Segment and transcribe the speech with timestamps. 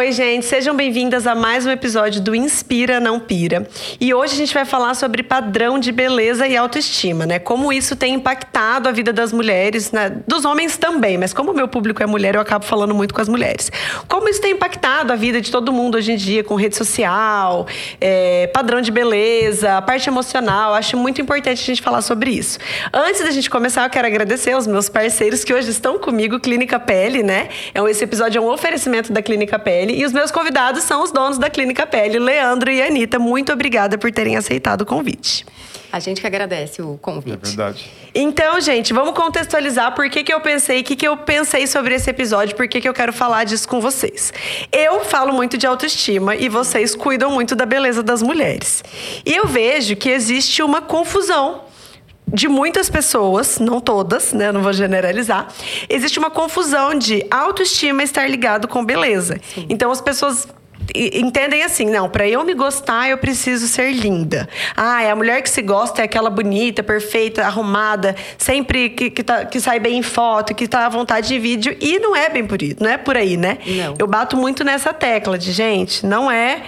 [0.00, 3.68] Oi, gente, sejam bem-vindas a mais um episódio do Inspira Não Pira.
[4.00, 7.38] E hoje a gente vai falar sobre padrão de beleza e autoestima, né?
[7.38, 10.10] Como isso tem impactado a vida das mulheres, né?
[10.26, 13.20] dos homens também, mas como o meu público é mulher, eu acabo falando muito com
[13.20, 13.70] as mulheres.
[14.08, 17.66] Como isso tem impactado a vida de todo mundo hoje em dia, com rede social,
[18.00, 20.72] é, padrão de beleza, a parte emocional.
[20.72, 22.58] Acho muito importante a gente falar sobre isso.
[22.90, 26.80] Antes da gente começar, eu quero agradecer aos meus parceiros que hoje estão comigo, Clínica
[26.80, 27.50] Pele, né?
[27.74, 29.89] É esse episódio é um oferecimento da Clínica Pele.
[29.90, 30.00] Pele.
[30.00, 33.18] E os meus convidados são os donos da Clínica Pele, Leandro e Anitta.
[33.18, 35.44] Muito obrigada por terem aceitado o convite.
[35.92, 37.34] A gente que agradece o convite.
[37.34, 37.90] É verdade.
[38.14, 41.94] Então, gente, vamos contextualizar por que, que eu pensei, o que, que eu pensei sobre
[41.94, 44.32] esse episódio, por que, que eu quero falar disso com vocês.
[44.70, 48.84] Eu falo muito de autoestima e vocês cuidam muito da beleza das mulheres.
[49.26, 51.62] E eu vejo que existe uma confusão
[52.32, 54.52] de muitas pessoas, não todas, né?
[54.52, 55.48] Não vou generalizar.
[55.88, 59.40] Existe uma confusão de autoestima estar ligado com beleza.
[59.54, 59.66] Sim.
[59.68, 60.48] Então as pessoas
[60.94, 64.48] entendem assim, não, para eu me gostar, eu preciso ser linda.
[64.76, 69.22] Ah, é a mulher que se gosta é aquela bonita, perfeita, arrumada, sempre que, que,
[69.22, 71.76] tá, que sai bem em foto, que tá à vontade de vídeo.
[71.80, 73.58] E não é bem por aí, não é por aí, né?
[73.66, 73.94] Não.
[73.98, 76.62] Eu bato muito nessa tecla de, gente, não é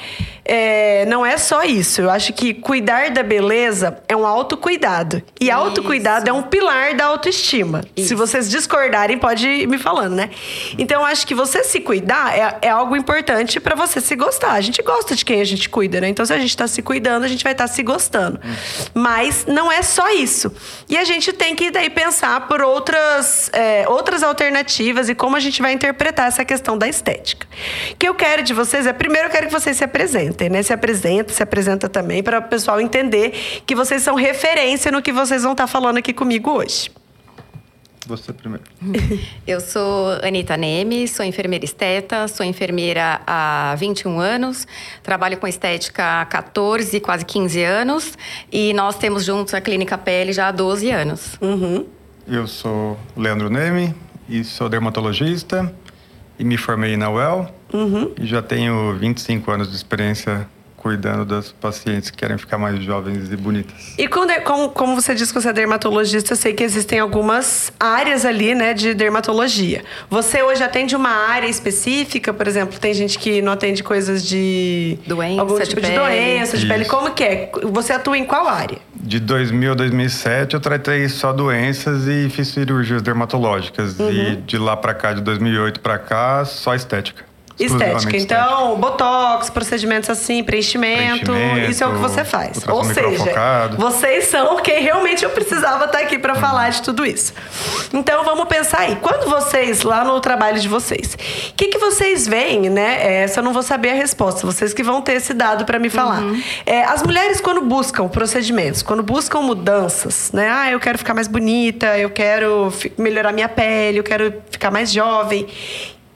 [0.45, 2.01] é, não é só isso.
[2.01, 5.23] Eu acho que cuidar da beleza é um autocuidado.
[5.41, 5.55] E isso.
[5.55, 7.85] autocuidado é um pilar da autoestima.
[7.97, 8.09] Isso.
[8.09, 10.31] Se vocês discordarem, pode ir me falando, né?
[10.77, 14.53] Então, eu acho que você se cuidar é, é algo importante para você se gostar.
[14.53, 16.09] A gente gosta de quem a gente cuida, né?
[16.09, 18.41] Então, se a gente tá se cuidando, a gente vai estar tá se gostando.
[18.93, 20.53] Mas não é só isso.
[20.89, 25.41] E a gente tem que daí pensar por outras, é, outras alternativas e como a
[25.41, 27.47] gente vai interpretar essa questão da estética.
[27.93, 30.49] O que eu quero de vocês é, primeiro, eu quero que vocês se apresentem apresentem,
[30.49, 30.63] né?
[30.63, 33.33] Se apresenta, se apresenta também para o pessoal entender
[33.67, 36.91] que vocês são referência no que vocês vão estar tá falando aqui comigo hoje.
[38.07, 38.65] Você primeiro.
[39.47, 44.67] Eu sou Anitta Neme, sou enfermeira esteta, sou enfermeira há 21 anos,
[45.05, 48.19] trabalho com estética há 14, quase 15 anos
[48.51, 51.39] e nós temos juntos a Clínica Pele já há 12 anos.
[51.41, 51.87] Uhum.
[52.27, 53.95] Eu sou Leandro Neme
[54.29, 55.73] e sou dermatologista
[56.37, 57.55] e me formei na UEL.
[57.73, 58.13] Uhum.
[58.21, 60.47] E já tenho 25 anos de experiência
[60.83, 63.95] cuidando das pacientes que querem ficar mais jovens e bonitas.
[63.97, 66.99] E quando é, como, como você disse que você é dermatologista, eu sei que existem
[66.99, 69.85] algumas áreas ali, né, de dermatologia.
[70.11, 74.99] Você hoje atende uma área específica, por exemplo, tem gente que não atende coisas de
[75.07, 76.85] doença, algum tipo de, de doença, de pele.
[76.85, 77.53] Como que é?
[77.71, 78.79] Você atua em qual área?
[78.95, 84.11] De 2000 a 2007 eu tratei só doenças e fiz cirurgias dermatológicas uhum.
[84.11, 87.32] e de lá para cá, de 2008 para cá, só estética.
[87.59, 88.17] Estética.
[88.17, 92.67] Então, botox, procedimentos assim, preenchimento, preenchimento, isso é o que você faz.
[92.67, 93.35] Ou seja,
[93.77, 97.33] vocês são quem realmente eu precisava estar aqui para falar de tudo isso.
[97.93, 98.97] Então, vamos pensar aí.
[98.97, 101.17] Quando vocês, lá no trabalho de vocês,
[101.51, 103.23] o que, que vocês veem, né?
[103.23, 105.91] Essa eu não vou saber a resposta, vocês que vão ter esse dado para me
[105.91, 106.23] falar.
[106.23, 106.43] Uhum.
[106.65, 110.51] É, as mulheres, quando buscam procedimentos, quando buscam mudanças, né?
[110.51, 114.93] Ah, eu quero ficar mais bonita, eu quero melhorar minha pele, eu quero ficar mais
[114.93, 115.47] jovem.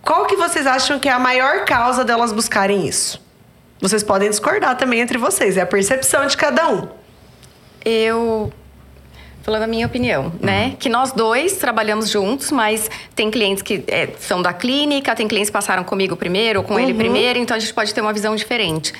[0.06, 3.20] Qual que vocês acham que é a maior causa delas buscarem isso?
[3.80, 6.86] Vocês podem discordar também entre vocês, é a percepção de cada um.
[7.84, 8.52] Eu
[9.42, 10.66] falando a minha opinião, né?
[10.66, 10.76] Uhum.
[10.76, 15.50] Que nós dois trabalhamos juntos, mas tem clientes que é, são da clínica, tem clientes
[15.50, 16.80] que passaram comigo primeiro ou com uhum.
[16.80, 18.92] ele primeiro, então a gente pode ter uma visão diferente.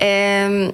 [0.00, 0.72] É,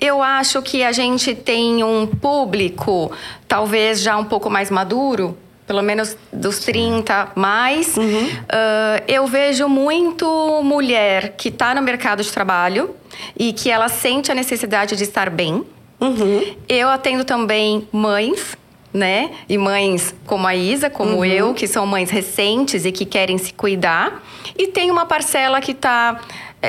[0.00, 3.10] eu acho que a gente tem um público
[3.48, 7.96] talvez já um pouco mais maduro pelo menos dos 30 mais.
[7.96, 8.26] Uhum.
[8.26, 10.26] Uh, eu vejo muito
[10.62, 12.94] mulher que está no mercado de trabalho
[13.36, 15.64] e que ela sente a necessidade de estar bem.
[16.00, 16.56] Uhum.
[16.68, 18.56] Eu atendo também mães
[18.96, 19.30] né?
[19.46, 21.24] E mães como a Isa, como uhum.
[21.24, 24.22] eu, que são mães recentes e que querem se cuidar.
[24.56, 26.18] E tem uma parcela que está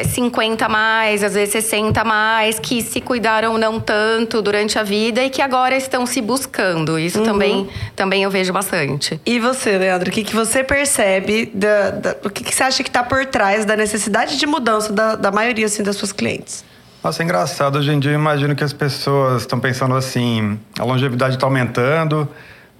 [0.03, 4.83] 50 a mais, às vezes 60 a mais, que se cuidaram não tanto durante a
[4.83, 6.99] vida e que agora estão se buscando.
[6.99, 7.25] Isso uhum.
[7.25, 9.19] também, também eu vejo bastante.
[9.25, 12.83] E você, Leandro, o que, que você percebe, da, da o que, que você acha
[12.83, 16.63] que está por trás da necessidade de mudança da, da maioria assim, das suas clientes?
[17.03, 17.77] Nossa, é engraçado.
[17.77, 22.27] Hoje em dia eu imagino que as pessoas estão pensando assim: a longevidade está aumentando,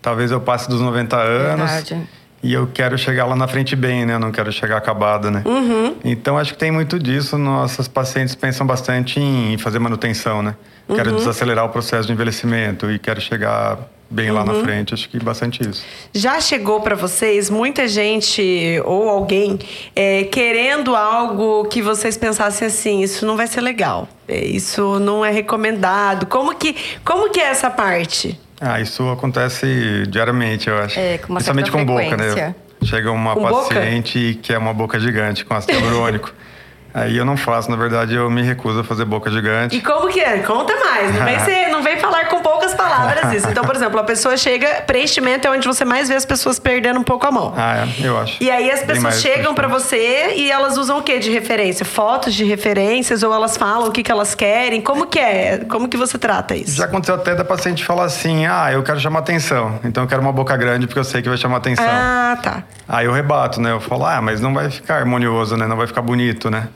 [0.02, 1.72] talvez eu passe dos 90 anos.
[1.72, 2.08] Verdade.
[2.42, 4.14] E eu quero chegar lá na frente bem, né?
[4.14, 5.42] Eu não quero chegar acabada, né?
[5.46, 5.96] Uhum.
[6.04, 7.38] Então acho que tem muito disso.
[7.38, 10.56] Nossas pacientes pensam bastante em fazer manutenção, né?
[10.88, 10.96] Uhum.
[10.96, 13.80] Quero desacelerar o processo de envelhecimento e quero chegar
[14.10, 14.64] bem lá na uhum.
[14.64, 14.94] frente.
[14.94, 15.84] Acho que bastante isso.
[16.14, 19.60] Já chegou para vocês muita gente ou alguém
[19.96, 25.26] é, querendo algo que vocês pensassem assim, isso não vai ser legal, é, isso não
[25.26, 26.26] é recomendado.
[26.28, 28.40] Como que, como que é essa parte?
[28.60, 31.00] Ah, isso acontece diariamente, eu acho.
[31.00, 32.56] É, com uma Principalmente com boca, né?
[32.84, 34.42] Chega uma com paciente boca?
[34.44, 36.32] que é uma boca gigante, com ácido hialurônico.
[36.94, 39.78] Aí eu não faço, na verdade, eu me recuso a fazer boca gigante.
[39.78, 40.40] E como que é?
[40.40, 41.14] Conta mais.
[41.14, 43.50] Não vem, ser, não vem falar com poucas palavras isso.
[43.50, 47.00] Então, por exemplo, a pessoa chega, preenchimento é onde você mais vê as pessoas perdendo
[47.00, 47.54] um pouco a mão.
[47.56, 48.42] Ah, é, eu acho.
[48.42, 51.86] E aí as pessoas chegam para você e elas usam o que de referência?
[51.86, 54.82] Fotos de referências ou elas falam o que, que elas querem?
[54.82, 55.60] Como que é?
[55.70, 56.76] Como que você trata isso?
[56.76, 59.80] Já aconteceu até da paciente falar assim: ah, eu quero chamar atenção.
[59.84, 61.86] Então eu quero uma boca grande porque eu sei que vai chamar atenção.
[61.88, 62.64] Ah, tá.
[62.88, 63.72] Aí eu rebato, né?
[63.72, 65.68] Eu falo, ah, mas não vai ficar harmonioso, né?
[65.68, 66.70] Não vai ficar bonito, né?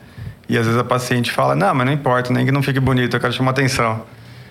[0.48, 3.16] E às vezes a paciente fala, não, mas não importa, nem que não fique bonito,
[3.16, 4.02] eu quero chamar atenção.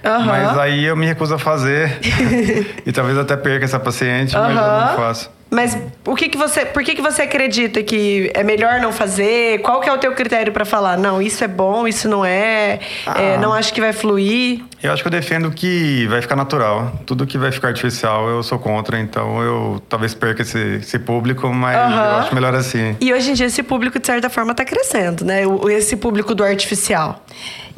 [0.03, 0.25] Uhum.
[0.25, 1.99] Mas aí eu me recuso a fazer.
[2.85, 4.41] e talvez até perca essa paciente, uhum.
[4.41, 5.41] mas eu não faço.
[5.51, 9.59] Mas o que, que você, por que, que você acredita que é melhor não fazer?
[9.59, 12.79] Qual que é o teu critério para falar, não, isso é bom, isso não é,
[13.05, 14.61] ah, é, não acho que vai fluir?
[14.81, 16.93] Eu acho que eu defendo que vai ficar natural.
[17.05, 21.49] Tudo que vai ficar artificial eu sou contra, então eu talvez perca esse, esse público,
[21.49, 21.97] mas uhum.
[21.97, 22.95] eu acho melhor assim.
[23.01, 25.41] E hoje em dia esse público, de certa forma, está crescendo, né?
[25.69, 27.25] Esse público do artificial.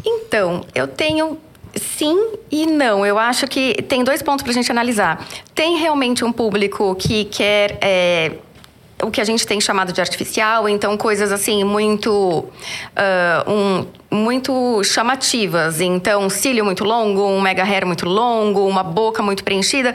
[0.06, 1.40] Então, eu tenho
[1.98, 3.06] Sim e não.
[3.06, 5.26] Eu acho que tem dois pontos para a gente analisar.
[5.54, 7.78] Tem realmente um público que quer.
[7.82, 8.32] É,
[9.02, 14.82] o que a gente tem chamado de artificial, então coisas assim muito uh, um, muito
[14.86, 19.94] chamativas, então cílio muito longo, um mega hair muito longo, uma boca muito preenchida,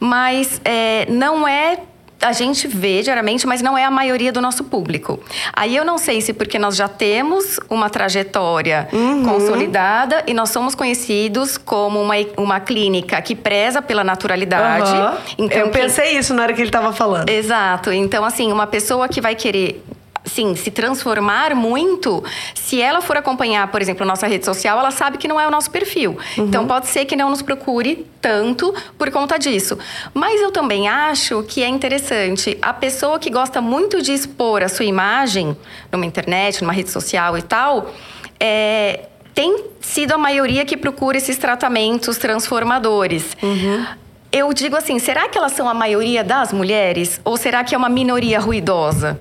[0.00, 1.78] mas é, não é
[2.20, 5.20] a gente vê diariamente, mas não é a maioria do nosso público.
[5.52, 9.24] Aí eu não sei se porque nós já temos uma trajetória uhum.
[9.24, 14.90] consolidada e nós somos conhecidos como uma, uma clínica que preza pela naturalidade.
[14.90, 15.46] Uhum.
[15.46, 17.28] Então, eu pensei isso na hora que ele estava falando.
[17.28, 17.92] Exato.
[17.92, 19.84] Então, assim, uma pessoa que vai querer
[20.28, 22.22] sim, se transformar muito,
[22.54, 25.50] se ela for acompanhar, por exemplo, nossa rede social, ela sabe que não é o
[25.50, 26.18] nosso perfil.
[26.36, 26.44] Uhum.
[26.44, 29.78] Então pode ser que não nos procure tanto por conta disso.
[30.12, 34.68] Mas eu também acho que é interessante a pessoa que gosta muito de expor a
[34.68, 35.56] sua imagem
[35.90, 37.92] numa internet, numa rede social e tal,
[38.38, 43.36] é, tem sido a maioria que procura esses tratamentos transformadores.
[43.42, 43.86] Uhum.
[44.30, 47.20] Eu digo assim, será que elas são a maioria das mulheres?
[47.24, 49.20] Ou será que é uma minoria ruidosa?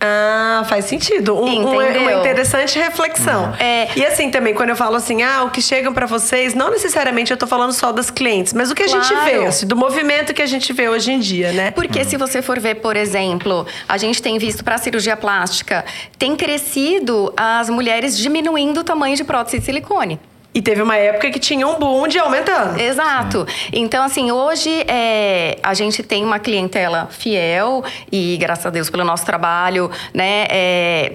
[0.00, 1.36] Ah, faz sentido.
[1.36, 3.44] Um, um, uma interessante reflexão.
[3.44, 3.54] Uhum.
[3.58, 3.88] É.
[3.94, 7.30] E assim também, quando eu falo assim, ah, o que chegam para vocês, não necessariamente
[7.30, 9.04] eu tô falando só das clientes, mas o que a claro.
[9.04, 11.70] gente vê, assim, do movimento que a gente vê hoje em dia, né?
[11.70, 12.04] Porque uhum.
[12.04, 15.84] se você for ver, por exemplo, a gente tem visto para cirurgia plástica,
[16.18, 20.18] tem crescido as mulheres diminuindo o tamanho de prótese de silicone.
[20.60, 22.78] E teve uma época que tinha um boom de aumentando.
[22.78, 23.46] Exato.
[23.72, 29.02] Então, assim, hoje é, a gente tem uma clientela fiel e, graças a Deus, pelo
[29.02, 31.12] nosso trabalho, né, é,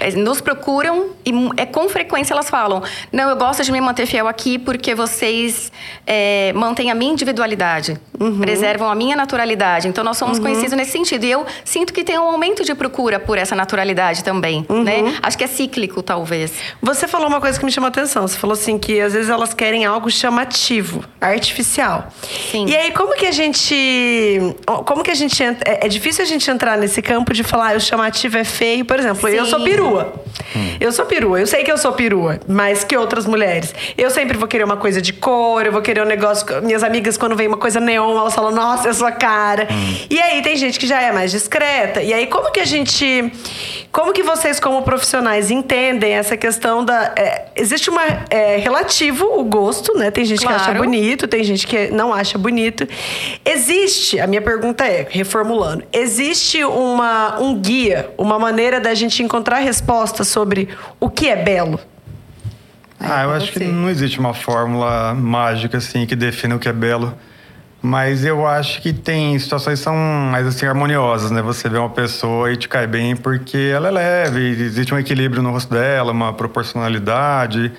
[0.00, 2.82] é, nos procuram e é, com frequência elas falam:
[3.12, 5.70] Não, eu gosto de me manter fiel aqui porque vocês
[6.06, 8.40] é, mantêm a minha individualidade, uhum.
[8.40, 9.86] preservam a minha naturalidade.
[9.86, 10.44] Então, nós somos uhum.
[10.44, 11.24] conhecidos nesse sentido.
[11.24, 14.74] E eu sinto que tem um aumento de procura por essa naturalidade também, né?
[14.74, 14.82] uhum.
[14.82, 15.18] né?
[15.22, 16.54] Acho que é cíclico, talvez.
[16.80, 18.26] Você falou uma coisa que me chamou a atenção.
[18.26, 22.08] Você falou assim assim, que às vezes elas querem algo chamativo, artificial.
[22.50, 22.66] Sim.
[22.66, 23.74] E aí, como que a gente.
[24.86, 25.70] Como que a gente entra.
[25.70, 28.84] É, é difícil a gente entrar nesse campo de falar, ah, o chamativo é feio.
[28.84, 29.36] Por exemplo, Sim.
[29.36, 30.12] eu sou perua.
[30.56, 30.76] Hum.
[30.80, 33.74] Eu sou perua, eu sei que eu sou perua, mais que outras mulheres.
[33.96, 36.46] Eu sempre vou querer uma coisa de cor, eu vou querer um negócio.
[36.62, 39.68] Minhas amigas, quando vem uma coisa neon, elas falam, nossa, é a sua cara.
[39.70, 39.96] Hum.
[40.08, 42.02] E aí tem gente que já é mais discreta.
[42.02, 43.32] E aí, como que a gente.
[43.90, 47.12] Como que vocês, como profissionais, entendem essa questão da.
[47.16, 48.02] É, existe uma.
[48.30, 50.10] É, relativo o gosto, né?
[50.10, 50.56] Tem gente claro.
[50.56, 52.86] que acha bonito, tem gente que não acha bonito.
[53.44, 59.58] Existe, a minha pergunta é, reformulando, existe uma, um guia, uma maneira da gente encontrar
[59.58, 60.68] respostas sobre
[61.00, 61.80] o que é belo?
[63.00, 66.72] Ah, eu acho que não existe uma fórmula mágica assim que defina o que é
[66.72, 67.14] belo.
[67.80, 71.40] Mas eu acho que tem situações que são mais assim harmoniosas, né?
[71.42, 75.42] Você vê uma pessoa e te cai bem porque ela é leve, existe um equilíbrio
[75.42, 77.72] no rosto dela, uma proporcionalidade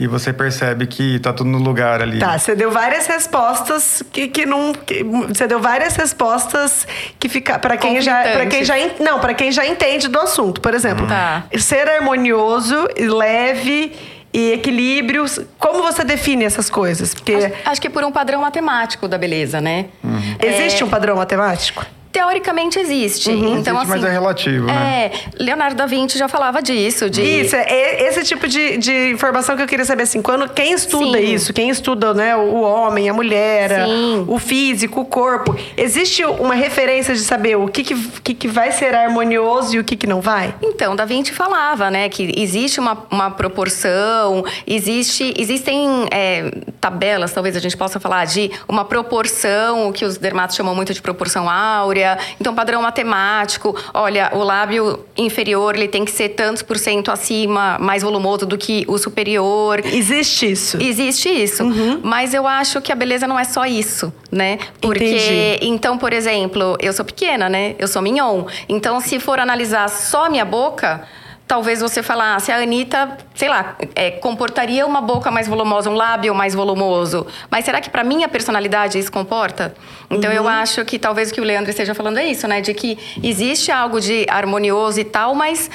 [0.00, 2.18] e você percebe que tá tudo no lugar ali.
[2.18, 4.72] Tá, você deu várias respostas que, que não.
[4.72, 6.86] Que, você deu várias respostas
[7.18, 7.58] que fica.
[7.58, 8.22] para quem já.
[8.22, 8.74] para quem já.
[8.98, 10.58] Não, para quem já entende do assunto.
[10.62, 11.44] Por exemplo, tá.
[11.58, 13.92] ser harmonioso e leve
[14.32, 15.26] e equilíbrio.
[15.58, 17.14] Como você define essas coisas?
[17.14, 19.86] Porque acho, acho que é por um padrão matemático da beleza, né?
[20.02, 20.36] Uhum.
[20.40, 20.86] Existe é...
[20.86, 21.84] um padrão matemático?
[22.20, 23.30] Teoricamente existe.
[23.30, 25.06] Uhum, então, existe, assim, mas é relativo, né?
[25.06, 27.08] É, Leonardo da Vinci já falava disso.
[27.08, 27.22] De...
[27.22, 31.16] Isso, é esse tipo de, de informação que eu queria saber, assim, quando quem estuda
[31.16, 31.34] Sim.
[31.34, 34.26] isso, quem estuda né, o homem, a mulher, Sim.
[34.28, 38.94] o físico, o corpo, existe uma referência de saber o que, que, que vai ser
[38.94, 40.54] harmonioso e o que, que não vai?
[40.60, 47.56] Então, da Vinci falava, né, que existe uma, uma proporção, existe, existem é, tabelas, talvez
[47.56, 52.09] a gente possa falar, de uma proporção, que os dermatos chamam muito de proporção áurea,
[52.40, 57.78] então padrão matemático, olha, o lábio inferior ele tem que ser tantos por cento acima,
[57.78, 59.80] mais volumoso do que o superior.
[59.84, 60.78] Existe isso.
[60.80, 61.64] Existe isso.
[61.64, 62.00] Uhum.
[62.02, 64.58] Mas eu acho que a beleza não é só isso, né?
[64.80, 65.58] Porque, Entendi.
[65.62, 67.74] então, por exemplo, eu sou pequena, né?
[67.78, 68.44] Eu sou mignon.
[68.68, 71.06] Então, se for analisar só a minha boca
[71.50, 76.32] talvez você falasse, a Anitta, sei lá, é, comportaria uma boca mais volumosa, um lábio
[76.32, 77.26] mais volumoso.
[77.50, 79.74] Mas será que para minha personalidade isso comporta?
[80.08, 80.36] Então uhum.
[80.36, 82.60] eu acho que talvez o que o Leandro esteja falando é isso, né?
[82.60, 85.68] De que existe algo de harmonioso e tal, mas.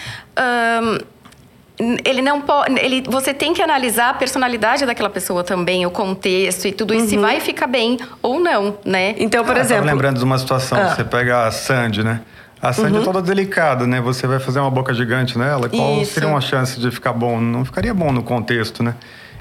[2.05, 2.79] ele não pode.
[2.79, 7.03] Ele, você tem que analisar a personalidade daquela pessoa também, o contexto e tudo isso,
[7.03, 7.10] uhum.
[7.10, 9.13] se vai ficar bem ou não, né?
[9.17, 9.88] Então, por ah, exemplo.
[9.88, 10.96] lembrando de uma situação, ah.
[10.96, 12.22] você pega a Sandy, né?
[12.65, 13.01] A Sandy é uhum.
[13.01, 14.01] é toda delicada, né?
[14.01, 15.69] Você vai fazer uma boca gigante nela.
[15.69, 16.13] Qual Isso.
[16.13, 17.39] seria uma chance de ficar bom?
[17.39, 18.95] Não ficaria bom no contexto, né?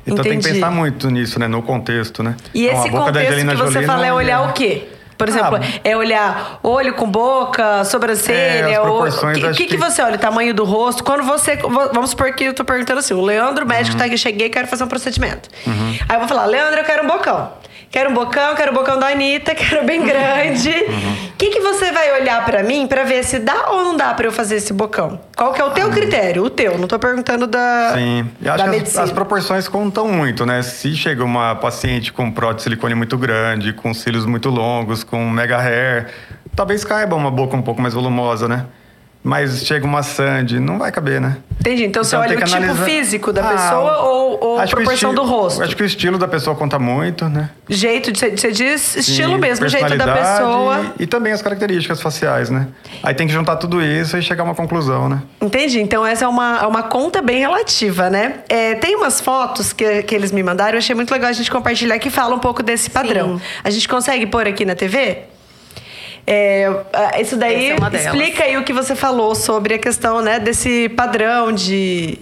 [0.07, 0.29] Então Entendi.
[0.29, 1.49] tem que pensar muito nisso, né?
[1.49, 2.37] No contexto, né?
[2.53, 4.89] E então, esse contexto que você Jolie fala é olhar o quê?
[5.17, 10.03] Por exemplo, ah, é olhar olho com boca, sobrancelha, é, O que, que, que, você
[10.03, 10.17] olha?
[10.17, 11.03] O tamanho do rosto.
[11.03, 11.57] Quando você.
[11.57, 13.99] Vamos supor que eu tô perguntando assim: o Leandro, médico, uhum.
[14.01, 15.49] tá aqui, cheguei, quero fazer um procedimento.
[15.67, 15.97] Uhum.
[16.09, 17.53] Aí eu vou falar: Leandro, eu quero um bocão.
[17.95, 20.69] Quero um bocão, quero o bocão da Anitta, quero bem grande.
[20.69, 21.17] O uhum.
[21.39, 24.27] que, que você vai olhar para mim para ver se dá ou não dá para
[24.27, 25.21] eu fazer esse bocão?
[25.37, 26.43] Qual que é o teu critério?
[26.43, 30.45] O teu, não tô perguntando da Sim, eu acho que as, as, proporções contam muito,
[30.45, 30.61] né?
[30.63, 35.31] Se chega uma paciente com prótese de silicone muito grande, com cílios muito longos, com
[35.31, 36.09] mega hair,
[36.57, 38.67] talvez caiba uma boca um pouco mais volumosa, né?
[39.25, 41.39] Mas chega uma Sandy, não vai caber, né?
[41.59, 41.85] Entendi.
[41.85, 42.85] Então, então você olha o tipo analisar...
[42.85, 45.63] físico da ah, pessoa ou, ou a proporção estilo, do rosto?
[45.63, 47.49] Acho que o estilo da pessoa conta muito, né?
[47.67, 50.93] Jeito, de, você diz estilo Sim, mesmo, jeito da pessoa.
[50.99, 52.69] E, e, também as características faciais, né?
[53.03, 55.23] Aí tem que juntar tudo isso e chegar a uma conclusão, né?
[55.41, 55.81] Entendi.
[55.81, 58.41] Então essa é uma, é uma conta bem relativa, né?
[58.47, 61.51] É, tem umas fotos que, que eles me mandaram, eu achei muito legal a gente
[61.51, 63.39] compartilhar que fala um pouco desse padrão.
[63.39, 63.45] Sim.
[63.65, 65.33] A gente consegue pôr aqui na TV?
[66.27, 66.71] É,
[67.21, 71.53] isso daí é explica aí o que você falou sobre a questão né, desse padrão
[71.53, 72.19] de.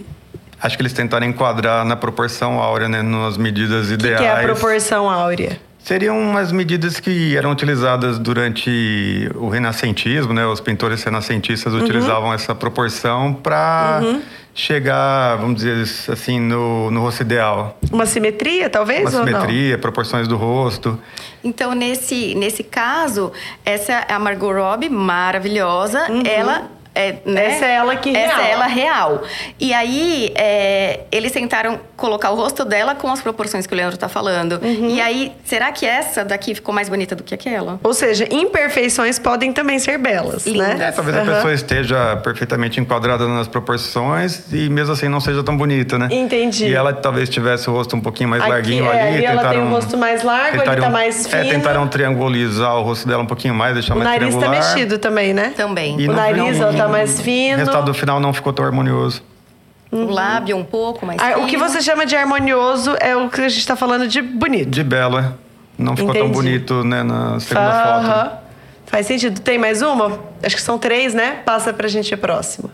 [0.60, 4.20] Acho que eles tentaram enquadrar na proporção áurea, né, nas medidas ideais.
[4.20, 5.58] O que é a proporção áurea?
[5.78, 10.46] Seriam umas medidas que eram utilizadas durante o renascentismo, né?
[10.46, 11.80] Os pintores renascentistas uhum.
[11.80, 14.22] utilizavam essa proporção para uhum.
[14.54, 15.82] Chegar, vamos dizer
[16.12, 17.78] assim, no, no rosto ideal.
[17.90, 19.14] Uma simetria, talvez?
[19.14, 20.98] Uma simetria, proporções do rosto.
[21.42, 23.32] Então, nesse, nesse caso,
[23.64, 26.06] essa é a Margot Robbie, maravilhosa.
[26.10, 26.22] Uhum.
[26.24, 27.46] Ela é, né?
[27.46, 28.30] Essa é ela que real.
[28.30, 29.22] Essa é ela real.
[29.58, 33.96] E aí, é, eles tentaram colocar o rosto dela com as proporções que o Leandro
[33.96, 34.60] tá falando.
[34.62, 34.90] Uhum.
[34.90, 37.80] E aí, será que essa daqui ficou mais bonita do que aquela?
[37.82, 40.52] Ou seja, imperfeições podem também ser belas, né?
[40.52, 40.78] Lindas.
[40.78, 40.88] né?
[40.88, 41.22] É, talvez uhum.
[41.22, 46.08] a pessoa esteja perfeitamente enquadrada nas proporções e mesmo assim não seja tão bonita, né?
[46.10, 46.66] Entendi.
[46.66, 49.20] E ela talvez tivesse o rosto um pouquinho mais Aqui, larguinho é, ali.
[49.20, 51.42] E ela tem o rosto mais largo, ele tá mais fino.
[51.42, 54.48] É, tentaram triangulizar o rosto dela um pouquinho mais, deixar o mais triangular.
[54.48, 55.52] O nariz tá mexido também, né?
[55.56, 56.00] Também.
[56.00, 59.22] E o nariz, ela tá mais fino resultado final não ficou tão harmonioso.
[59.90, 60.06] Uhum.
[60.06, 63.42] O lábio um pouco mais ah, O que você chama de harmonioso é o que
[63.42, 64.70] a gente está falando de bonito.
[64.70, 65.32] De belo, é.
[65.76, 66.24] Não ficou Entendi.
[66.24, 68.24] tão bonito, né, na segunda uh -huh.
[68.24, 68.42] foto.
[68.86, 69.40] Faz sentido.
[69.40, 70.18] Tem mais uma?
[70.42, 71.38] Acho que são três, né?
[71.44, 72.70] Passa pra gente a próxima.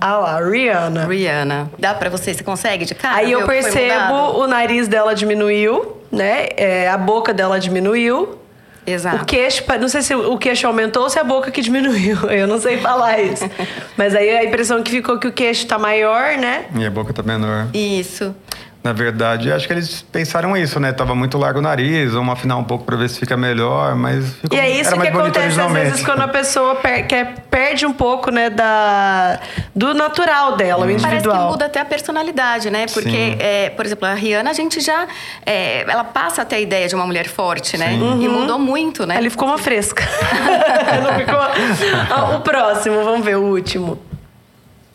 [0.00, 1.06] Ah lá, Rihanna.
[1.06, 1.70] Rihanna.
[1.78, 2.34] Dá pra você?
[2.34, 3.16] Você consegue de cara?
[3.16, 6.48] Aí eu percebo o nariz dela diminuiu, né?
[6.56, 8.38] É, a boca dela diminuiu.
[8.86, 9.22] Exato.
[9.22, 12.18] O queixo, não sei se o queixo aumentou ou se a boca que diminuiu.
[12.30, 13.48] Eu não sei falar isso.
[13.96, 16.66] Mas aí a impressão que ficou que o queixo tá maior, né?
[16.74, 17.68] E a boca tá menor.
[17.72, 18.34] Isso.
[18.82, 20.92] Na verdade, acho que eles pensaram isso, né?
[20.92, 24.34] Tava muito largo o nariz, vamos afinar um pouco para ver se fica melhor, mas
[24.34, 27.92] ficou, E é isso que acontece às vezes quando a pessoa per quer, perde um
[27.92, 29.38] pouco, né, da,
[29.72, 30.88] do natural dela, hum.
[30.88, 31.22] o individual.
[31.22, 32.86] Parece que muda até a personalidade, né?
[32.92, 35.06] Porque, é, por exemplo, a Rihanna, a gente já...
[35.46, 37.92] É, ela passa até a ideia de uma mulher forte, né?
[37.92, 38.20] Uhum.
[38.20, 39.16] E mudou muito, né?
[39.18, 40.02] Ele ficou uma fresca.
[41.02, 42.36] Não ficou...
[42.36, 44.11] o próximo, vamos ver, o último.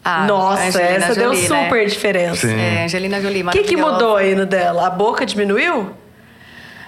[0.10, 1.66] Ah, Nossa, essa Jolie, deu né?
[1.66, 1.86] super né?
[1.86, 2.48] diferença.
[2.48, 2.58] Sim.
[2.58, 4.88] É, Angelina Jolie, O que, que mudou aí no dela?
[4.88, 5.90] A boca diminuiu?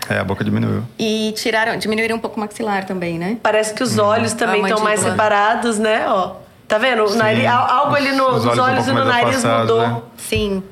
[0.10, 0.86] É, a boca diminuiu.
[0.98, 3.36] E tiraram, diminuíram um pouco o maxilar também, né?
[3.44, 4.06] Parece que os uhum.
[4.06, 6.06] olhos também estão mais separados, né?
[6.08, 6.36] Ó,
[6.66, 7.14] tá vendo?
[7.14, 9.82] Nariz, algo ali no, os, olhos, olhos um e no nariz mudou.
[9.82, 10.02] Né?
[10.16, 10.64] Sim.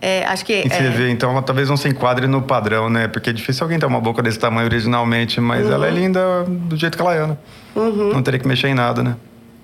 [0.00, 0.64] É, acho que.
[0.64, 0.90] E você é...
[0.90, 3.08] vê, então ela talvez não se enquadre no padrão, né?
[3.08, 5.72] Porque é difícil alguém ter uma boca desse tamanho originalmente, mas uhum.
[5.72, 7.36] ela é linda do jeito que ela é, né?
[7.74, 8.12] Uhum.
[8.12, 9.16] Não teria que mexer em nada, né?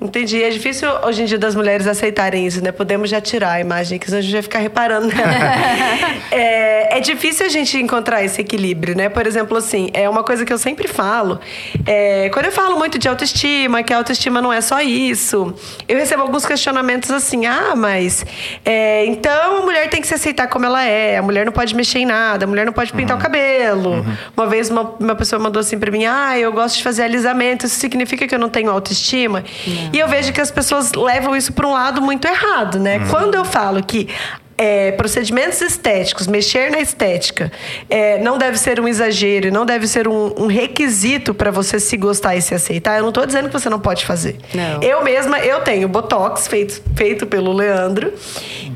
[0.03, 0.43] Entendi.
[0.43, 2.73] É difícil hoje em dia das mulheres aceitarem isso, né?
[2.73, 5.33] Podemos já tirar a imagem, que senão a gente vai ficar reparando nela.
[6.33, 9.09] é, é, difícil a gente encontrar esse equilíbrio, né?
[9.09, 11.39] Por exemplo, assim, é uma coisa que eu sempre falo.
[11.87, 15.55] É, quando eu falo muito de autoestima, que a autoestima não é só isso,
[15.89, 18.27] eu recebo alguns questionamentos assim: ah, mas
[18.65, 21.77] é, então a mulher tem que se aceitar como ela é, a mulher não pode
[21.77, 23.21] mexer em nada, a mulher não pode pintar uhum.
[23.21, 23.91] o cabelo.
[23.91, 24.17] Uhum.
[24.37, 27.67] Uma vez uma, uma pessoa mandou assim pra mim: ah, eu gosto de fazer alisamento,
[27.67, 29.45] isso significa que eu não tenho autoestima?
[29.67, 29.92] Não.
[29.93, 32.99] E eu vejo que as pessoas levam isso para um lado muito errado, né?
[32.99, 33.09] Uhum.
[33.09, 34.09] Quando eu falo que
[34.57, 37.51] é, procedimentos estéticos, mexer na estética,
[37.91, 41.97] é, não deve ser um exagero, não deve ser um, um requisito para você se
[41.97, 42.97] gostar e se aceitar.
[42.97, 44.39] Eu não estou dizendo que você não pode fazer.
[44.55, 44.83] Não.
[44.83, 48.13] Eu mesma, eu tenho botox feito, feito pelo Leandro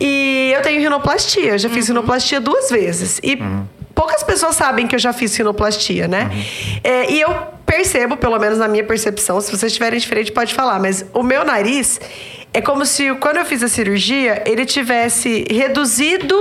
[0.00, 1.52] e eu tenho rinoplastia.
[1.52, 1.96] Eu já fiz uhum.
[1.96, 3.20] rinoplastia duas vezes.
[3.22, 3.64] E uhum.
[3.96, 6.30] Poucas pessoas sabem que eu já fiz rinoplastia, né?
[6.30, 6.80] Uhum.
[6.84, 7.34] É, e eu
[7.64, 11.44] percebo, pelo menos na minha percepção, se vocês estiverem diferente, pode falar, mas o meu
[11.44, 11.98] nariz
[12.52, 16.36] é como se quando eu fiz a cirurgia, ele tivesse reduzido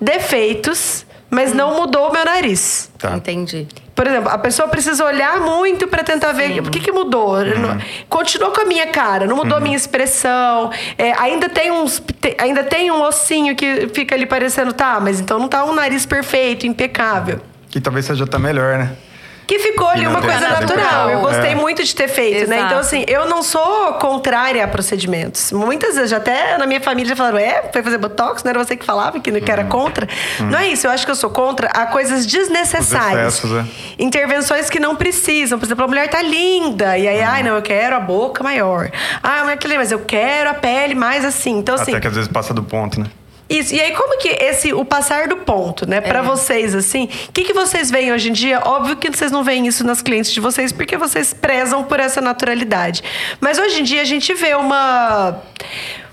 [0.00, 1.54] defeitos, mas hum.
[1.54, 2.90] não mudou o meu nariz.
[2.98, 3.14] Tá.
[3.16, 3.66] Entendi.
[3.94, 6.60] Por exemplo, a pessoa precisa olhar muito para tentar ver Sim.
[6.60, 7.36] o que, que mudou.
[7.36, 7.78] Uhum.
[8.10, 9.58] Continuou com a minha cara, não mudou uhum.
[9.58, 10.70] a minha expressão.
[10.98, 15.18] É, ainda tem uns, te, ainda tem um ossinho que fica ali parecendo tá, mas
[15.18, 17.40] então não tá um nariz perfeito, impecável.
[17.70, 18.92] Que talvez seja até melhor, né?
[19.46, 21.10] Que ficou ali uma coisa natural.
[21.10, 21.54] Eu gostei é.
[21.54, 22.50] muito de ter feito, Exato.
[22.50, 22.60] né?
[22.66, 25.52] Então, assim, eu não sou contrária a procedimentos.
[25.52, 28.76] Muitas vezes, até na minha família já falaram: é, foi fazer botox, não era você
[28.76, 29.68] que falava que, que era uhum.
[29.68, 30.08] contra.
[30.40, 30.46] Hum.
[30.46, 33.34] Não é isso, eu acho que eu sou contra a coisas desnecessárias.
[33.34, 33.64] Excessos, é.
[33.98, 35.58] Intervenções que não precisam.
[35.58, 36.98] Por exemplo, a mulher tá linda.
[36.98, 37.28] E aí, hum.
[37.28, 38.90] ai, não, eu quero a boca maior.
[39.22, 41.58] Ah, a mulher tá linda, mas eu quero a pele mais assim.
[41.58, 41.92] Então, assim.
[41.92, 43.06] Até que às vezes passa do ponto, né?
[43.48, 43.74] Isso.
[43.74, 46.00] E aí, como que esse, o passar do ponto, né?
[46.00, 46.22] Para é.
[46.22, 48.60] vocês, assim, o que, que vocês veem hoje em dia?
[48.64, 52.20] Óbvio que vocês não veem isso nas clientes de vocês, porque vocês prezam por essa
[52.20, 53.02] naturalidade.
[53.40, 55.40] Mas hoje em dia a gente vê uma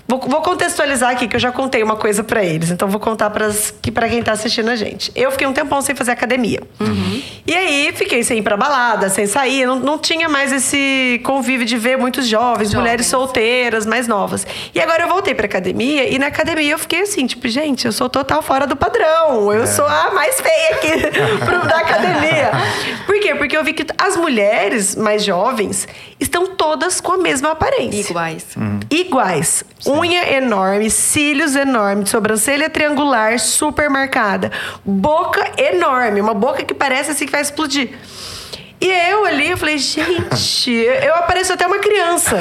[0.06, 2.70] Vou, vou, contextualizar aqui, que eu já contei uma coisa para eles.
[2.70, 5.10] Então, vou contar para quem tá assistindo a gente.
[5.14, 6.60] Eu fiquei um tempão sem fazer academia.
[6.80, 7.22] Uhum.
[7.46, 9.66] E aí, fiquei sem ir pra balada, sem sair.
[9.66, 14.46] Não, não tinha mais esse convívio de ver muitos jovens, jovens, mulheres solteiras, mais novas.
[14.74, 16.08] E agora eu voltei pra academia.
[16.08, 19.52] E na academia eu fiquei assim, tipo, gente, eu sou total fora do padrão.
[19.52, 19.66] Eu é.
[19.66, 21.10] sou a mais feia aqui
[21.68, 22.52] da academia.
[23.06, 23.34] Por quê?
[23.34, 25.86] Porque eu vi que as mulheres mais jovens
[26.26, 28.10] estão todas com a mesma aparência.
[28.10, 28.46] Iguais.
[28.56, 28.80] Uhum.
[28.90, 29.64] Iguais.
[29.78, 34.50] Sim unha enorme, cílios enormes, sobrancelha triangular super marcada,
[34.84, 37.90] boca enorme, uma boca que parece assim que vai explodir.
[38.84, 42.36] E eu ali, eu falei, gente, eu apareço até uma criança.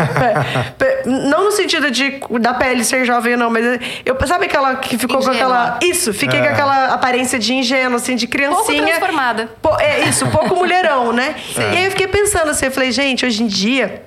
[1.06, 5.20] não no sentido de da pele ser jovem, não, mas eu sabe aquela que ficou
[5.20, 5.38] Ingênua.
[5.38, 5.80] com aquela.
[5.82, 6.44] Isso, fiquei é.
[6.44, 8.84] com aquela aparência de ingênuo, assim, de criancinha.
[8.84, 9.50] Pouco transformada.
[9.80, 11.34] é isso, pouco mulherão, né?
[11.56, 11.62] Sim.
[11.62, 14.04] E aí eu fiquei pensando assim, eu falei, gente, hoje em dia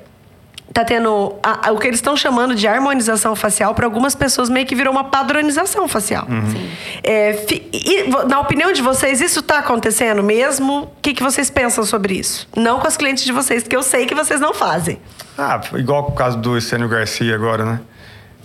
[0.77, 4.51] tá tendo a, a, o que eles estão chamando de harmonização facial para algumas pessoas
[4.51, 6.27] meio que virou uma padronização facial.
[6.29, 6.69] Uhum.
[7.03, 10.83] É, fi, e, na opinião de vocês, isso está acontecendo mesmo?
[10.83, 12.47] O que, que vocês pensam sobre isso?
[12.55, 15.01] Não com as clientes de vocês, que eu sei que vocês não fazem.
[15.39, 17.81] Ah, igual o caso do Estênio Garcia agora, né?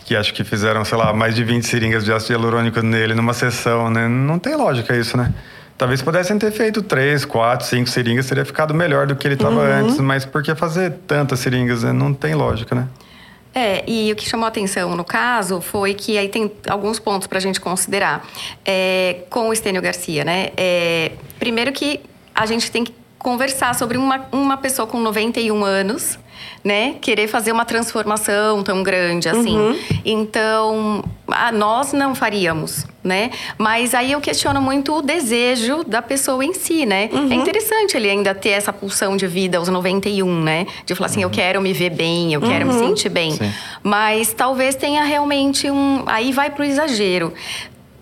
[0.05, 3.33] Que acho que fizeram, sei lá, mais de 20 seringas de ácido hialurônico nele numa
[3.33, 4.07] sessão, né?
[4.07, 5.33] Não tem lógica isso, né?
[5.81, 9.55] Talvez pudessem ter feito três, quatro, cinco seringas, teria ficado melhor do que ele estava
[9.55, 9.87] uhum.
[9.87, 9.97] antes.
[9.97, 11.81] Mas por que fazer tantas seringas?
[11.81, 11.91] Né?
[11.91, 12.87] Não tem lógica, né?
[13.51, 17.25] É, e o que chamou a atenção no caso foi que aí tem alguns pontos
[17.25, 18.23] para a gente considerar
[18.63, 20.49] é, com o Estênio Garcia, né?
[20.55, 21.99] É, primeiro que
[22.35, 26.19] a gente tem que conversar sobre uma, uma pessoa com 91 anos,
[26.63, 26.95] né?
[27.01, 29.57] Querer fazer uma transformação tão grande assim.
[29.57, 29.79] Uhum.
[30.05, 33.31] Então, a, nós não faríamos, né?
[33.57, 37.09] Mas aí eu questiono muito o desejo da pessoa em si, né?
[37.11, 37.31] É uhum.
[37.31, 40.67] É interessante ele ainda ter essa pulsão de vida aos 91, né?
[40.85, 41.25] De falar assim, uhum.
[41.25, 42.87] eu quero me ver bem, eu quero me uhum.
[42.89, 43.31] sentir bem.
[43.31, 43.51] Sim.
[43.83, 46.03] Mas talvez tenha realmente um...
[46.05, 47.33] Aí vai pro exagero.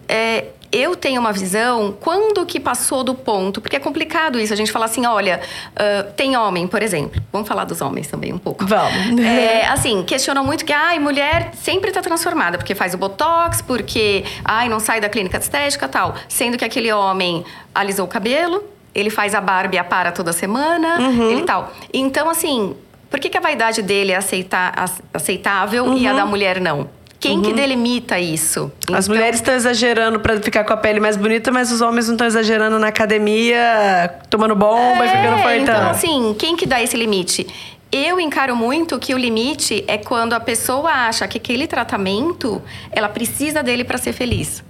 [0.08, 4.55] É, eu tenho uma visão quando que passou do ponto, porque é complicado isso, a
[4.55, 5.41] gente falar assim, olha,
[5.73, 7.21] uh, tem homem, por exemplo.
[7.32, 8.65] Vamos falar dos homens também um pouco.
[8.65, 9.19] Vamos.
[9.29, 14.23] É, assim, questionam muito que, ai, mulher sempre tá transformada, porque faz o botox, porque,
[14.43, 16.15] ai, não sai da clínica estética tal.
[16.27, 20.34] Sendo que aquele homem alisou o cabelo, ele faz a barba e a para toda
[20.34, 21.32] semana, uhum.
[21.32, 21.71] ele tal.
[21.93, 22.75] Então, assim,
[23.10, 24.73] por que, que a vaidade dele é aceitar,
[25.13, 25.97] aceitável uhum.
[25.97, 26.29] e a da uhum.
[26.29, 26.89] mulher não?
[27.19, 27.43] Quem uhum.
[27.43, 28.71] que delimita isso?
[28.93, 29.15] As então...
[29.15, 32.25] mulheres estão exagerando para ficar com a pele mais bonita, mas os homens não estão
[32.25, 35.58] exagerando na academia, tomando bomba é, e ficando fortão.
[35.62, 37.45] Então, assim, quem que dá esse limite?
[37.91, 43.10] Eu encaro muito que o limite é quando a pessoa acha que aquele tratamento, ela
[43.10, 44.63] precisa dele para ser feliz.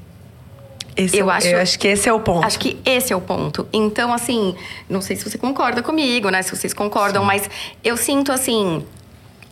[0.96, 2.46] Esse eu, é, acho, eu acho que esse é o ponto.
[2.46, 3.68] Acho que esse é o ponto.
[3.72, 4.56] Então, assim,
[4.90, 6.42] não sei se você concorda comigo, né?
[6.42, 7.28] Se vocês concordam, Sim.
[7.28, 7.50] mas
[7.84, 8.84] eu sinto assim.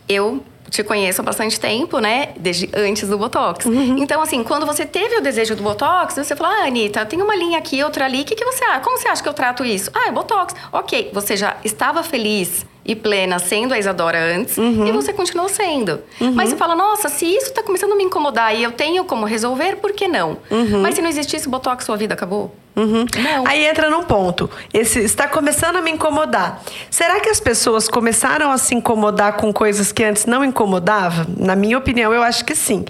[0.08, 2.30] Eu te conheço há bastante tempo, né?
[2.38, 3.64] Desde antes do Botox.
[3.64, 3.98] Uhum.
[3.98, 7.34] Então, assim, quando você teve o desejo do Botox, você falou, ah, Anitta, tem uma
[7.34, 8.22] linha aqui, outra ali.
[8.22, 8.80] O que, que você acha?
[8.80, 9.90] Como você acha que eu trato isso?
[9.94, 10.54] Ah, é Botox.
[10.72, 14.86] Ok, você já estava feliz e plena sendo a Isadora antes uhum.
[14.86, 16.00] e você continuou sendo.
[16.18, 16.32] Uhum.
[16.32, 19.26] Mas você fala, nossa, se isso tá começando a me incomodar e eu tenho como
[19.26, 20.38] resolver, por que não?
[20.50, 20.80] Uhum.
[20.80, 22.54] Mas se não existisse Botox, sua vida acabou?
[22.78, 23.04] Uhum.
[23.44, 24.48] Aí entra num ponto.
[24.72, 26.62] Esse está começando a me incomodar.
[26.88, 31.26] Será que as pessoas começaram a se incomodar com coisas que antes não incomodavam?
[31.36, 32.84] Na minha opinião, eu acho que sim.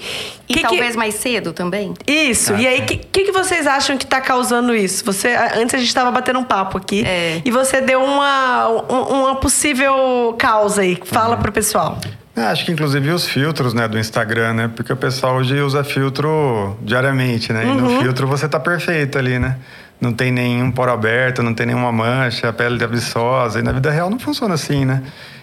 [0.46, 0.98] E que talvez que...
[0.98, 1.94] mais cedo também?
[2.06, 2.52] Isso.
[2.52, 5.04] Ah, e aí, o que, que, que, vocês acham que está causando isso?
[5.04, 7.40] Você, antes a gente estava batendo um papo aqui é.
[7.44, 10.98] e você deu uma, uma possível causa aí.
[11.04, 11.42] Fala uhum.
[11.42, 11.98] pro pessoal.
[12.38, 14.70] É, acho que inclusive os filtros, né, do Instagram, né?
[14.74, 17.64] Porque o pessoal hoje usa filtro diariamente, né?
[17.64, 17.72] Uhum.
[17.72, 18.00] E no uhum.
[18.02, 19.56] filtro você tá perfeito ali, né?
[20.00, 23.58] Não tem nenhum poro aberto, não tem nenhuma mancha, a pele é viçosa.
[23.58, 25.02] E na vida real não funciona assim, né?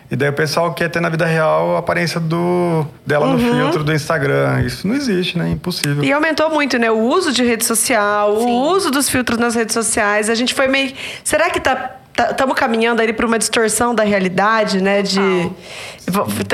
[0.10, 3.34] E daí o pessoal quer ter na vida real a aparência do, dela uhum.
[3.34, 4.62] no filtro do Instagram.
[4.62, 5.50] Isso não existe, né?
[5.50, 6.04] Impossível.
[6.04, 6.90] E aumentou muito, né?
[6.92, 8.46] O uso de rede social, Sim.
[8.46, 10.30] o uso dos filtros nas redes sociais.
[10.30, 10.94] A gente foi meio.
[11.24, 15.02] Será que tá estamos caminhando ali para uma distorção da realidade, né?
[15.02, 15.20] De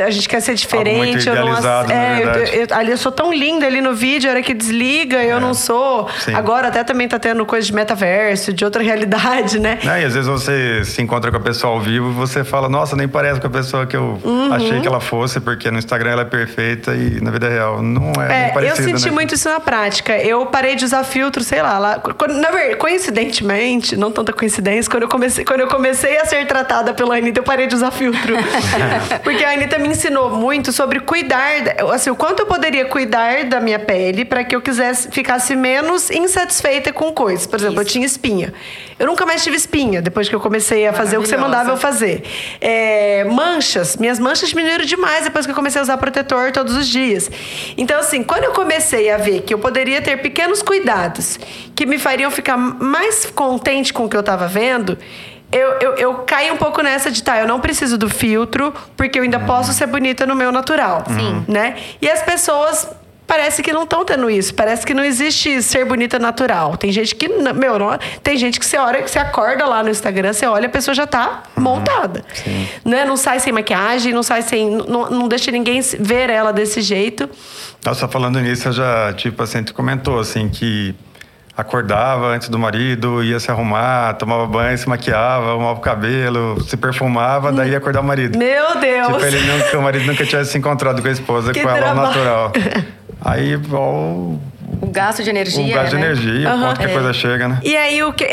[0.05, 1.27] a gente quer ser diferente.
[1.27, 1.55] eu não
[1.89, 5.17] é, eu, eu, ali eu sou tão linda ali no vídeo, a hora que desliga,
[5.17, 5.31] é.
[5.31, 6.09] eu não sou.
[6.19, 6.33] Sim.
[6.33, 9.79] Agora até também tá tendo coisa de metaverso, de outra realidade, né?
[9.83, 12.69] É, e às vezes você se encontra com a pessoa ao vivo e você fala,
[12.69, 14.53] nossa, nem parece com a pessoa que eu uhum.
[14.53, 18.13] achei que ela fosse, porque no Instagram ela é perfeita e na vida real não
[18.21, 19.11] é, é parecida, Eu senti né?
[19.11, 20.17] muito isso na prática.
[20.17, 25.03] Eu parei de usar filtro, sei lá, lá na verdade, coincidentemente, não tanta coincidência, quando
[25.03, 28.35] eu comecei quando eu comecei a ser tratada pela Anitta, eu parei de usar filtro.
[29.23, 31.51] Porque a Anitta me ensinou muito sobre cuidar,
[31.93, 36.09] assim, o quanto eu poderia cuidar da minha pele para que eu quisesse ficasse menos
[36.09, 37.45] insatisfeita com coisas.
[37.47, 37.89] Por exemplo, Isso.
[37.89, 38.53] eu tinha espinha.
[38.97, 41.71] Eu nunca mais tive espinha depois que eu comecei a fazer o que você mandava
[41.71, 42.23] eu fazer.
[42.59, 46.87] É, manchas, minhas manchas diminuíram demais depois que eu comecei a usar protetor todos os
[46.87, 47.29] dias.
[47.77, 51.39] Então, assim, quando eu comecei a ver que eu poderia ter pequenos cuidados
[51.75, 54.97] que me fariam ficar mais contente com o que eu estava vendo,
[55.51, 59.19] eu, eu, eu caí um pouco nessa de, tá, eu não preciso do filtro, porque
[59.19, 59.45] eu ainda uhum.
[59.45, 61.03] posso ser bonita no meu natural.
[61.07, 61.45] Sim.
[61.47, 61.75] Né?
[62.01, 62.87] E as pessoas
[63.27, 64.53] parece que não estão tendo isso.
[64.53, 66.75] Parece que não existe ser bonita natural.
[66.75, 69.89] Tem gente que, meu, não, tem gente que você olha, que você acorda lá no
[69.89, 71.63] Instagram, você olha, a pessoa já tá uhum.
[71.63, 72.25] montada.
[72.33, 72.67] Sim.
[72.83, 73.05] Né?
[73.05, 74.69] Não sai sem maquiagem, não sai sem.
[74.69, 77.29] Não, não deixa ninguém ver ela desse jeito.
[77.85, 80.93] Nossa, falando nisso, eu já, tipo assim, tu comentou assim que
[81.55, 86.77] acordava antes do marido, ia se arrumar, tomava banho, se maquiava, arrumava o cabelo, se
[86.77, 88.37] perfumava, daí ia acordar o marido.
[88.37, 89.07] Meu Deus!
[89.07, 91.93] Tipo, ele nunca, o marido nunca tivesse se encontrado com a esposa, que com ela
[91.93, 92.51] natural.
[93.23, 94.35] Aí, ó,
[94.81, 95.63] o gasto de energia.
[95.63, 95.99] O gasto né?
[95.99, 96.61] de energia, uhum.
[96.61, 97.59] quanto que a coisa chega, né?
[97.63, 98.25] E aí o que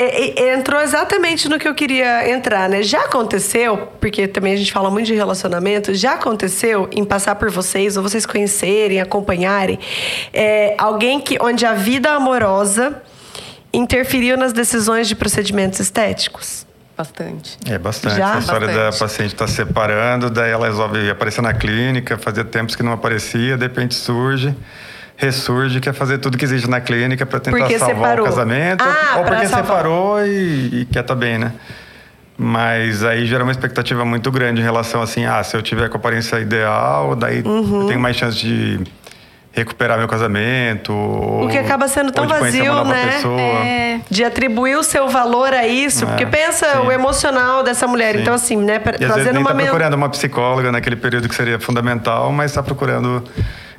[0.57, 2.83] entrou exatamente no que eu queria entrar, né?
[2.83, 7.51] Já aconteceu, porque também a gente fala muito de relacionamento, já aconteceu em passar por
[7.51, 9.79] vocês, ou vocês conhecerem, acompanharem,
[10.33, 13.03] é, alguém que onde a vida amorosa
[13.71, 16.67] interferiu nas decisões de procedimentos estéticos?
[16.97, 17.59] Bastante.
[17.71, 18.17] É, bastante.
[18.17, 18.37] Já?
[18.37, 18.93] A história bastante.
[18.93, 22.93] da paciente estar tá separando, daí ela resolve aparecer na clínica, fazia tempos que não
[22.93, 24.57] aparecia, de repente surge
[25.19, 28.25] ressurge, quer fazer tudo que existe na clínica para tentar porque salvar separou.
[28.25, 28.85] o casamento.
[28.85, 29.67] Ah, ou porque salvar.
[29.67, 31.53] separou e, e quer estar tá bem, né?
[32.37, 35.97] Mas aí gera uma expectativa muito grande em relação assim, ah, se eu tiver com
[35.97, 37.81] a aparência ideal, daí uhum.
[37.81, 38.81] eu tenho mais chance de
[39.51, 40.93] recuperar meu casamento.
[40.93, 43.21] O que acaba sendo tão vazio, né?
[43.67, 44.01] É.
[44.09, 46.05] De atribuir o seu valor a isso.
[46.05, 46.79] É, porque pensa sim.
[46.87, 48.15] o emocional dessa mulher.
[48.15, 48.21] Sim.
[48.21, 48.79] Então, assim, né?
[48.79, 52.31] Pra, e às vezes nem uma tá procurando uma psicóloga naquele período que seria fundamental,
[52.31, 53.25] mas está procurando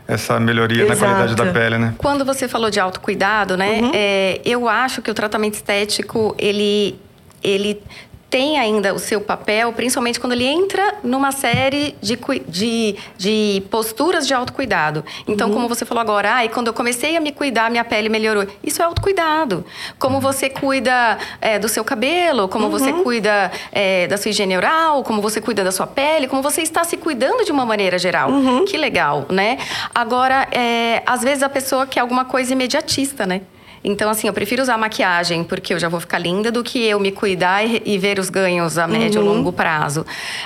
[0.10, 1.02] essa melhoria Exato.
[1.02, 1.94] na qualidade da pele, né?
[1.98, 3.80] Quando você falou de autocuidado, né?
[3.80, 3.92] Uhum.
[3.94, 7.00] É, eu acho que o tratamento estético, ele
[7.44, 7.82] ele
[8.30, 14.28] tem ainda o seu papel, principalmente quando ele entra numa série de, de, de posturas
[14.28, 15.04] de autocuidado.
[15.28, 15.56] Então, uhum.
[15.56, 18.46] como você falou agora, ah, e quando eu comecei a me cuidar, minha pele melhorou.
[18.64, 19.66] Isso é autocuidado.
[19.98, 20.22] Como uhum.
[20.22, 22.72] você cuida é, do seu cabelo, como uhum.
[22.72, 26.62] você cuida é, da sua higiene oral, como você cuida da sua pele, como você
[26.62, 28.30] está se cuidando de uma maneira geral.
[28.30, 28.66] Uhum.
[28.66, 29.58] Que legal, né?
[29.94, 33.42] Agora, é, às vezes a pessoa quer alguma coisa imediatista, né?
[33.84, 37.00] Então, assim, eu prefiro usar maquiagem porque eu já vou ficar linda do que eu
[37.00, 39.28] me cuidar e, e ver os ganhos a médio uhum.
[39.28, 40.06] e longo prazo.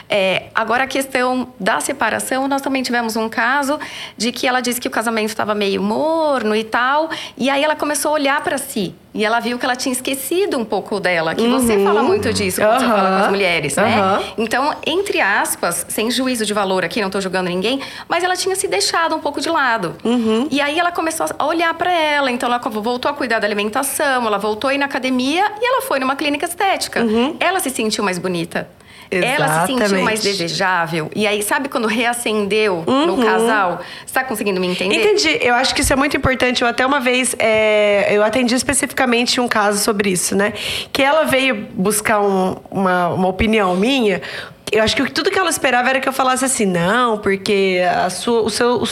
[0.09, 3.79] É, agora, a questão da separação, nós também tivemos um caso
[4.17, 7.75] de que ela disse que o casamento estava meio morno e tal, e aí ela
[7.75, 8.93] começou a olhar para si.
[9.13, 11.60] E ela viu que ela tinha esquecido um pouco dela, que uhum.
[11.60, 12.80] você fala muito disso quando uhum.
[12.80, 14.23] você fala com as mulheres, né?
[14.38, 18.56] Então, entre aspas, sem juízo de valor aqui, não estou julgando ninguém, mas ela tinha
[18.56, 19.95] se deixado um pouco de lado.
[20.04, 20.47] Uhum.
[20.49, 24.26] E aí ela começou a olhar para ela, então ela voltou a cuidar da alimentação,
[24.26, 27.02] ela voltou a ir na academia e ela foi numa clínica estética.
[27.02, 27.36] Uhum.
[27.39, 28.67] Ela se sentiu mais bonita.
[29.09, 29.41] Exatamente.
[29.41, 31.11] ela se sentiu mais desejável.
[31.15, 33.05] E aí, sabe quando reacendeu uhum.
[33.05, 33.81] no casal?
[34.05, 34.95] Você tá conseguindo me entender?
[34.95, 35.39] Entendi.
[35.41, 36.61] Eu acho que isso é muito importante.
[36.61, 40.53] Eu até uma vez, é, eu atendi especificamente um caso sobre isso, né?
[40.91, 44.21] Que ela veio buscar um, uma, uma opinião minha
[44.71, 48.10] eu acho que tudo que ela esperava era que eu falasse assim, não, porque a
[48.10, 48.84] sua, o seu,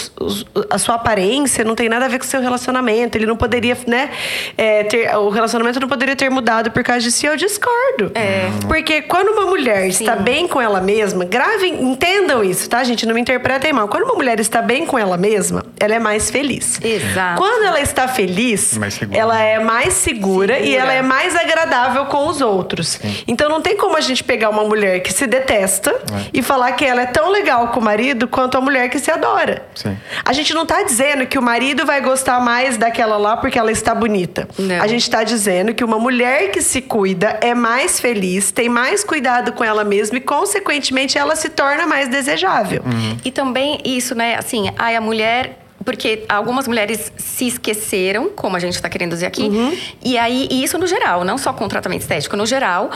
[0.69, 3.17] a sua aparência não tem nada a ver com o seu relacionamento.
[3.17, 4.11] Ele não poderia, né?
[4.55, 7.25] É, ter, o relacionamento não poderia ter mudado por causa disso.
[7.25, 8.11] E eu discordo.
[8.13, 8.49] É.
[8.67, 10.03] Porque quando uma mulher Sim.
[10.03, 13.05] está bem com ela mesma, gravem, entendam isso, tá, gente?
[13.07, 13.87] Não me interpretem mal.
[13.87, 16.79] Quando uma mulher está bem com ela mesma, ela é mais feliz.
[16.83, 17.41] Exato.
[17.41, 18.77] Quando ela está feliz,
[19.11, 22.99] ela é mais segura, segura, e ela é mais agradável com os outros.
[23.01, 23.23] Sim.
[23.27, 26.29] Então não tem como a gente pegar uma mulher que se detesta é.
[26.33, 29.11] e falar que ela é tão legal com o marido quanto a mulher que se
[29.11, 29.63] adora.
[29.75, 29.97] Sim.
[30.23, 33.71] A gente não está dizendo que o marido vai gostar mais daquela lá porque ela
[33.71, 34.47] está bonita.
[34.57, 34.81] Não.
[34.81, 39.03] A gente está dizendo que uma mulher que se cuida é mais feliz, tem mais
[39.03, 42.81] cuidado com ela mesma e, consequentemente, ela se torna mais desejável.
[42.85, 43.17] Uhum.
[43.23, 44.35] E também isso, né?
[44.35, 49.25] Assim, ai, a mulher porque algumas mulheres se esqueceram, como a gente está querendo dizer
[49.25, 49.77] aqui, uhum.
[50.03, 52.91] e aí e isso no geral, não só com tratamento estético, no geral.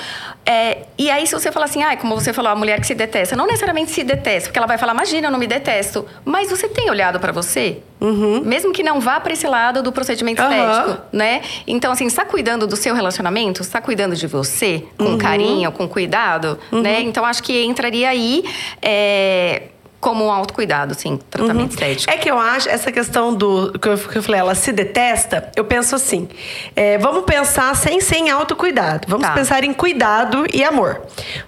[0.45, 2.93] É, e aí, se você falar assim, ah, como você falou, a mulher que se
[2.93, 6.05] detesta, não necessariamente se detesta, porque ela vai falar, imagina, eu não me detesto.
[6.23, 7.79] Mas você tem olhado para você?
[7.99, 8.41] Uhum.
[8.41, 10.51] Mesmo que não vá para esse lado do procedimento uhum.
[10.51, 11.41] estético, né?
[11.65, 13.61] Então, assim, está cuidando do seu relacionamento?
[13.61, 15.17] Está cuidando de você com uhum.
[15.17, 16.99] carinho, com cuidado, né?
[16.99, 17.07] Uhum.
[17.07, 18.43] Então, acho que entraria aí.
[18.81, 19.63] É,
[20.05, 21.67] como um autocuidado, sim, tratamento uhum.
[21.67, 22.13] estético.
[22.13, 25.49] É que eu acho, essa questão do que eu, que eu falei, ela se detesta,
[25.55, 26.29] eu penso assim:
[26.75, 29.07] é, vamos pensar sem, sem autocuidado.
[29.07, 29.33] Vamos tá.
[29.33, 31.01] pensar em cuidado e amor.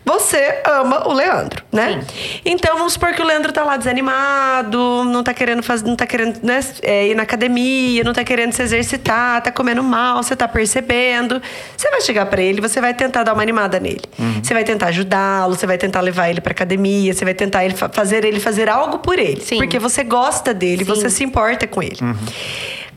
[0.04, 2.02] Você ama o Leandro, né?
[2.02, 2.40] Sim.
[2.44, 6.08] Então vamos supor que o Leandro tá lá desanimado, não tá querendo fazer, não tá
[6.08, 10.36] querendo né, é, ir na academia, não tá querendo se exercitar, tá comendo mal, você
[10.36, 11.40] tá percebendo.
[11.78, 14.02] Você vai chegar para ele, você vai tentar dar uma animada nele.
[14.18, 14.44] Uhum.
[14.44, 17.76] Você vai tentar ajudá-lo, você vai tentar levar ele pra academia, você vai tentar ele
[17.76, 19.42] fazer ele fazer algo por ele.
[19.42, 19.58] Sim.
[19.58, 20.90] Porque você gosta dele, Sim.
[20.90, 21.98] você se importa com ele.
[22.02, 22.16] Uhum.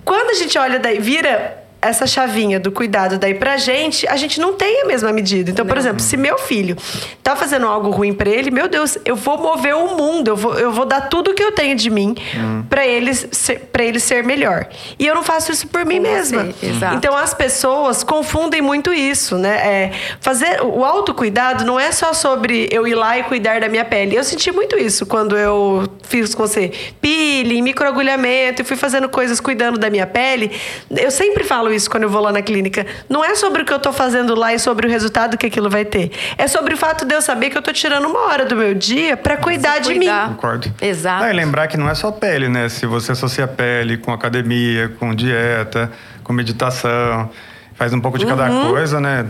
[0.04, 4.40] Quando a gente olha daí, vira essa chavinha do cuidado daí pra gente, a gente
[4.40, 5.50] não tem a mesma medida.
[5.50, 5.80] Então, por não.
[5.80, 6.76] exemplo, se meu filho
[7.22, 10.58] tá fazendo algo ruim para ele, meu Deus, eu vou mover o mundo, eu vou,
[10.58, 12.64] eu vou dar tudo que eu tenho de mim hum.
[12.68, 14.66] para ele ser, para ele ser melhor.
[14.98, 16.48] E eu não faço isso por mim mesma.
[16.94, 19.56] Então as pessoas confundem muito isso, né?
[19.56, 23.84] É, fazer o autocuidado não é só sobre eu ir lá e cuidar da minha
[23.84, 24.16] pele.
[24.16, 29.40] Eu senti muito isso quando eu fiz com você peeling, microagulhamento, e fui fazendo coisas
[29.40, 30.50] cuidando da minha pele.
[30.90, 32.84] Eu sempre falo falo isso quando eu vou lá na clínica.
[33.08, 35.70] Não é sobre o que eu tô fazendo lá e sobre o resultado que aquilo
[35.70, 36.10] vai ter.
[36.36, 38.74] É sobre o fato de eu saber que eu tô tirando uma hora do meu
[38.74, 40.28] dia para cuidar de cuidar.
[40.28, 40.34] mim.
[40.34, 40.72] Concordo.
[40.80, 41.24] Exato.
[41.24, 42.68] Ah, e lembrar que não é só pele, né?
[42.68, 45.90] Se você associa pele com academia, com dieta,
[46.24, 47.30] com meditação,
[47.74, 48.70] faz um pouco de cada uhum.
[48.70, 49.26] coisa, né?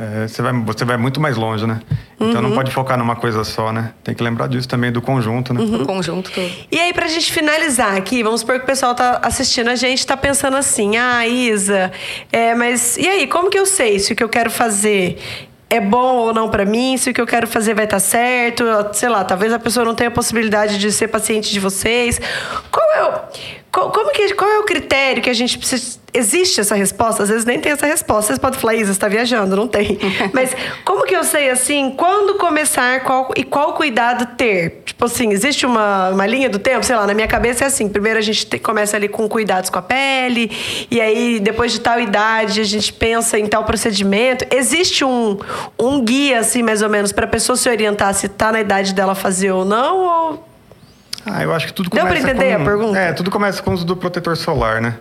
[0.00, 1.80] É, você, vai, você vai muito mais longe, né?
[2.14, 2.42] Então uhum.
[2.42, 3.92] não pode focar numa coisa só, né?
[4.04, 5.60] Tem que lembrar disso também, do conjunto, né?
[5.60, 5.84] Uhum.
[5.84, 6.50] Conjunto todo.
[6.70, 10.06] E aí, pra gente finalizar aqui, vamos supor que o pessoal tá assistindo a gente,
[10.06, 11.90] tá pensando assim, ah, Isa,
[12.30, 15.18] é, mas e aí, como que eu sei se o que eu quero fazer
[15.70, 18.00] é bom ou não para mim, se o que eu quero fazer vai estar tá
[18.00, 22.20] certo, sei lá, talvez a pessoa não tenha a possibilidade de ser paciente de vocês.
[22.70, 23.20] Qual é o,
[23.70, 25.98] qual, como que, qual é o critério que a gente precisa.
[26.12, 27.22] Existe essa resposta?
[27.22, 28.28] Às vezes nem tem essa resposta.
[28.28, 29.98] Vocês podem falar, Isa, você está viajando, não tem.
[30.32, 34.82] Mas como que eu sei assim, quando começar qual, e qual cuidado ter?
[34.86, 36.84] Tipo assim, existe uma, uma linha do tempo?
[36.84, 39.68] Sei lá, na minha cabeça é assim: primeiro a gente te, começa ali com cuidados
[39.68, 40.50] com a pele,
[40.90, 44.46] e aí depois de tal idade a gente pensa em tal procedimento.
[44.50, 45.38] Existe um,
[45.78, 48.94] um guia, assim, mais ou menos, para a pessoa se orientar se está na idade
[48.94, 49.98] dela fazer ou não?
[49.98, 50.48] Ou
[51.26, 52.98] ah, eu acho que tudo começa Deu pra entender com, a pergunta?
[52.98, 54.94] É, tudo começa com o uso do protetor solar, né?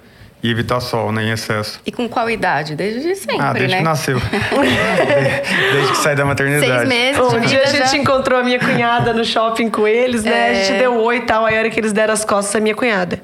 [0.48, 1.82] E evitar sol, né, em excesso.
[1.86, 2.74] E com qual idade?
[2.74, 3.78] Desde sempre, Ah, desde né?
[3.80, 4.18] que nasceu.
[5.74, 6.88] desde, que sai da maternidade.
[6.88, 10.32] Seis meses Um dia a gente encontrou a minha cunhada no shopping com eles, né?
[10.32, 10.52] É...
[10.52, 11.46] A gente deu oi e tal.
[11.46, 13.22] Aí a hora que eles deram as costas, a minha cunhada.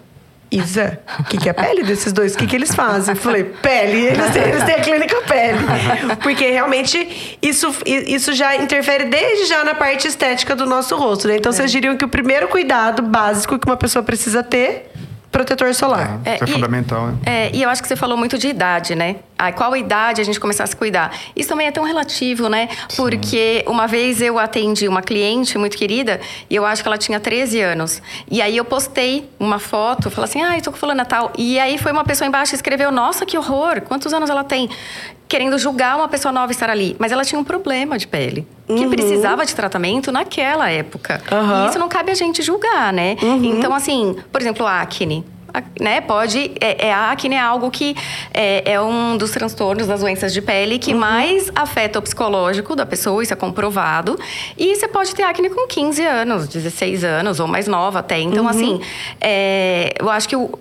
[0.52, 2.36] Isa, o que, que, é a pele desses dois?
[2.36, 3.16] O que, que eles fazem?
[3.16, 5.60] Eu falei, pele, eles têm, eles têm a clínica pele.
[6.22, 11.38] Porque realmente isso, isso já interfere desde já na parte estética do nosso rosto, né?
[11.38, 11.56] Então é.
[11.56, 14.92] vocês diriam que o primeiro cuidado básico que uma pessoa precisa ter
[15.34, 16.22] protetor solar.
[16.24, 17.18] É, isso é, é fundamental, né?
[17.26, 19.18] É, e eu acho que você falou muito de idade, né?
[19.38, 21.12] Ah, qual idade a gente começar a se cuidar?
[21.36, 22.70] Isso também é tão relativo, né?
[22.88, 22.96] Sim.
[22.96, 27.20] Porque uma vez eu atendi uma cliente muito querida e eu acho que ela tinha
[27.20, 28.02] 13 anos.
[28.30, 31.34] E aí eu postei uma foto, falei assim, ah, eu tô com fulana tal.
[31.36, 34.70] E aí foi uma pessoa embaixo e escreveu, nossa, que horror, quantos anos ela tem?
[35.34, 36.96] Querendo julgar uma pessoa nova estar ali.
[37.00, 38.48] Mas ela tinha um problema de pele.
[38.68, 38.90] Que uhum.
[38.92, 41.20] precisava de tratamento naquela época.
[41.32, 41.66] Uhum.
[41.66, 43.18] E isso não cabe a gente julgar, né?
[43.20, 43.44] Uhum.
[43.46, 45.26] Então, assim, por exemplo, acne
[45.80, 46.02] né?
[46.02, 46.52] Pode.
[46.62, 47.96] É, é, a acne é algo que
[48.32, 51.00] é, é, um dos transtornos das doenças de pele que uhum.
[51.00, 54.20] mais afeta o psicológico da pessoa, isso é comprovado.
[54.56, 58.20] E você pode ter acne com 15 anos, 16 anos, ou mais nova até.
[58.20, 58.50] Então, uhum.
[58.50, 58.82] assim,
[59.20, 60.60] é, eu acho que o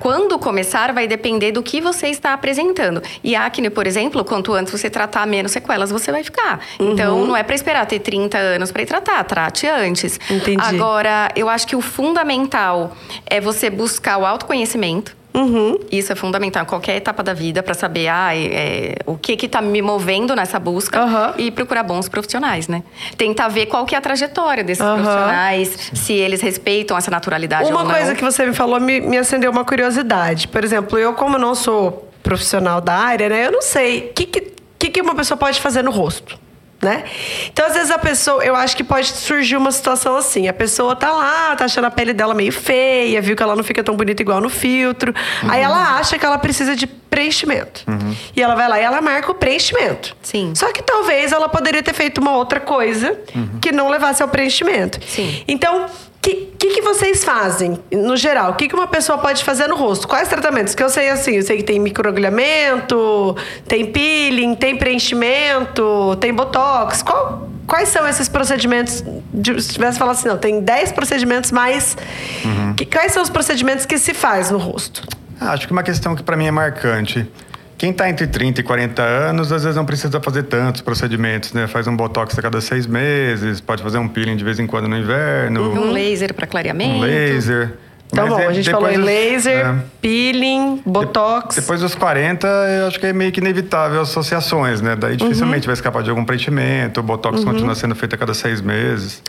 [0.00, 3.02] quando começar vai depender do que você está apresentando.
[3.22, 6.60] E acne, por exemplo, quanto antes você tratar, menos sequelas você vai ficar.
[6.78, 6.92] Uhum.
[6.92, 10.18] Então, não é para esperar ter 30 anos para ir tratar, trate antes.
[10.30, 10.62] Entendi.
[10.62, 15.17] Agora, eu acho que o fundamental é você buscar o autoconhecimento.
[15.38, 15.78] Uhum.
[15.92, 19.62] Isso é fundamental em qualquer etapa da vida para saber ah, é, o que está
[19.62, 21.32] me movendo nessa busca uhum.
[21.38, 22.82] e procurar bons profissionais, né?
[23.16, 24.94] Tentar ver qual que é a trajetória desses uhum.
[24.94, 27.94] profissionais, se eles respeitam essa naturalidade uma ou não.
[27.94, 30.48] coisa que você me falou me, me acendeu uma curiosidade.
[30.48, 33.46] Por exemplo, eu como não sou profissional da área, né?
[33.46, 36.47] Eu não sei o que, que, que uma pessoa pode fazer no rosto
[36.80, 37.04] né?
[37.52, 40.94] Então, às vezes a pessoa, eu acho que pode surgir uma situação assim: a pessoa
[40.94, 43.96] tá lá, tá achando a pele dela meio feia, viu que ela não fica tão
[43.96, 45.12] bonita igual no filtro.
[45.42, 45.50] Uhum.
[45.50, 47.84] Aí ela acha que ela precisa de preenchimento.
[47.88, 48.14] Uhum.
[48.36, 50.16] E ela vai lá e ela marca o preenchimento.
[50.22, 50.52] Sim.
[50.54, 53.58] Só que talvez ela poderia ter feito uma outra coisa uhum.
[53.60, 55.00] que não levasse ao preenchimento.
[55.04, 55.42] Sim.
[55.48, 55.86] Então,
[56.28, 58.50] que, que, que, vocês fazem, no geral?
[58.50, 60.06] O que, que uma pessoa pode fazer no rosto?
[60.06, 60.74] Quais tratamentos?
[60.74, 63.36] Que eu sei assim, eu sei que tem microagulhamento,
[63.66, 67.02] tem peeling, tem preenchimento, tem botox.
[67.02, 69.04] Qual, quais são esses procedimentos?
[69.60, 71.96] Se tivesse falado assim, não, tem 10 procedimentos mais.
[72.44, 72.74] Uhum.
[72.74, 75.02] Que, quais são os procedimentos que se faz no rosto?
[75.40, 77.26] Ah, acho que uma questão que para mim é marcante
[77.78, 81.68] quem está entre 30 e 40 anos, às vezes não precisa fazer tantos procedimentos, né?
[81.68, 84.88] Faz um botox a cada seis meses, pode fazer um peeling de vez em quando
[84.88, 85.72] no inverno.
[85.72, 86.96] Um laser para clareamento.
[86.96, 87.74] Um laser.
[88.10, 91.56] Tá Mas bom, é, a gente falou em laser, é, peeling, botox.
[91.56, 94.96] Depois dos 40, eu acho que é meio que inevitável associações, né?
[94.96, 95.66] Daí dificilmente uhum.
[95.66, 96.98] vai escapar de algum preenchimento.
[96.98, 97.52] O botox uhum.
[97.52, 99.22] continua sendo feito a cada seis meses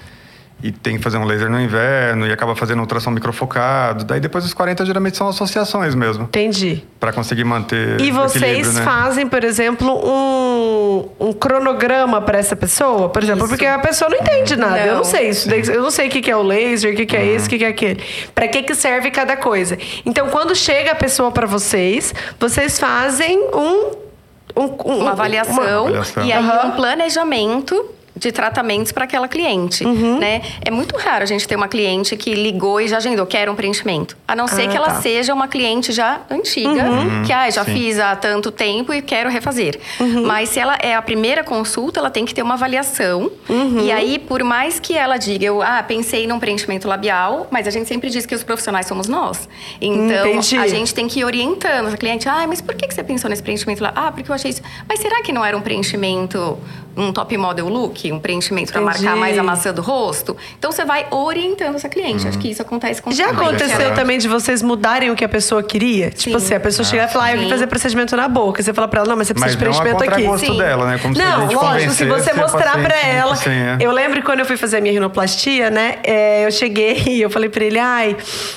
[0.61, 4.03] e tem que fazer um laser no inverno e acaba fazendo ultrassom microfocado.
[4.03, 6.25] Daí depois dos 40 geralmente são associações mesmo.
[6.25, 6.83] Entendi.
[6.99, 8.83] Para conseguir manter E vocês né?
[8.83, 13.49] fazem, por exemplo, um, um cronograma para essa pessoa, por exemplo, isso.
[13.49, 14.77] porque a pessoa não entende nada.
[14.77, 14.85] Não.
[14.85, 17.19] Eu não sei isso, eu não sei o que é o laser, o que é
[17.19, 17.35] uhum.
[17.35, 18.03] esse, o que é aquele.
[18.35, 19.77] Para que que serve cada coisa?
[20.05, 24.09] Então, quando chega a pessoa para vocês, vocês fazem um
[24.55, 26.67] um, um, uma, avaliação, uma avaliação, e aí uhum.
[26.67, 30.19] um planejamento de tratamentos para aquela cliente, uhum.
[30.19, 30.41] né?
[30.61, 33.55] É muito raro a gente ter uma cliente que ligou e já agendou, quer um
[33.55, 34.17] preenchimento.
[34.27, 35.01] A não ser ah, que ela tá.
[35.01, 37.23] seja uma cliente já antiga, uhum.
[37.25, 37.73] que ah, já Sim.
[37.73, 39.79] fiz há tanto tempo e quero refazer.
[39.99, 40.25] Uhum.
[40.25, 43.31] Mas se ela é a primeira consulta, ela tem que ter uma avaliação.
[43.47, 43.79] Uhum.
[43.81, 47.71] E aí, por mais que ela diga, eu ah, pensei num preenchimento labial, mas a
[47.71, 49.47] gente sempre diz que os profissionais somos nós.
[49.79, 50.57] Então, Entendi.
[50.57, 52.27] a gente tem que ir orientando a cliente.
[52.27, 53.93] Ah, mas por que você pensou nesse preenchimento lá?
[53.95, 54.61] Ah, porque eu achei isso.
[54.87, 56.57] Mas será que não era um preenchimento,
[56.99, 58.09] um top model look?
[58.11, 60.35] um preenchimento para marcar mais a maçã do rosto.
[60.57, 62.27] Então você vai orientando essa cliente.
[62.27, 65.61] Acho que isso acontece com Já aconteceu também de vocês mudarem o que a pessoa
[65.61, 66.09] queria?
[66.09, 66.29] Tipo Sim.
[66.29, 68.61] Tipo assim, a pessoa ah, chegar e falar, ah, eu vim fazer procedimento na boca.
[68.61, 70.45] Você fala para ela, não, mas você precisa mas de preenchimento aqui.
[70.45, 70.57] Sim.
[70.57, 70.99] dela, né?
[71.01, 73.33] Como não, se lógico, se você mostrar para ela.
[73.33, 73.77] Assim, é.
[73.79, 75.97] Eu lembro quando eu fui fazer a minha rinoplastia, né?
[76.03, 78.15] É, eu cheguei e eu falei para ele, ai,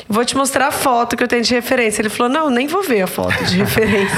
[0.09, 2.02] vou te mostrar a foto que eu tenho de referência.
[2.02, 4.16] Ele falou, não, nem vou ver a foto de referência.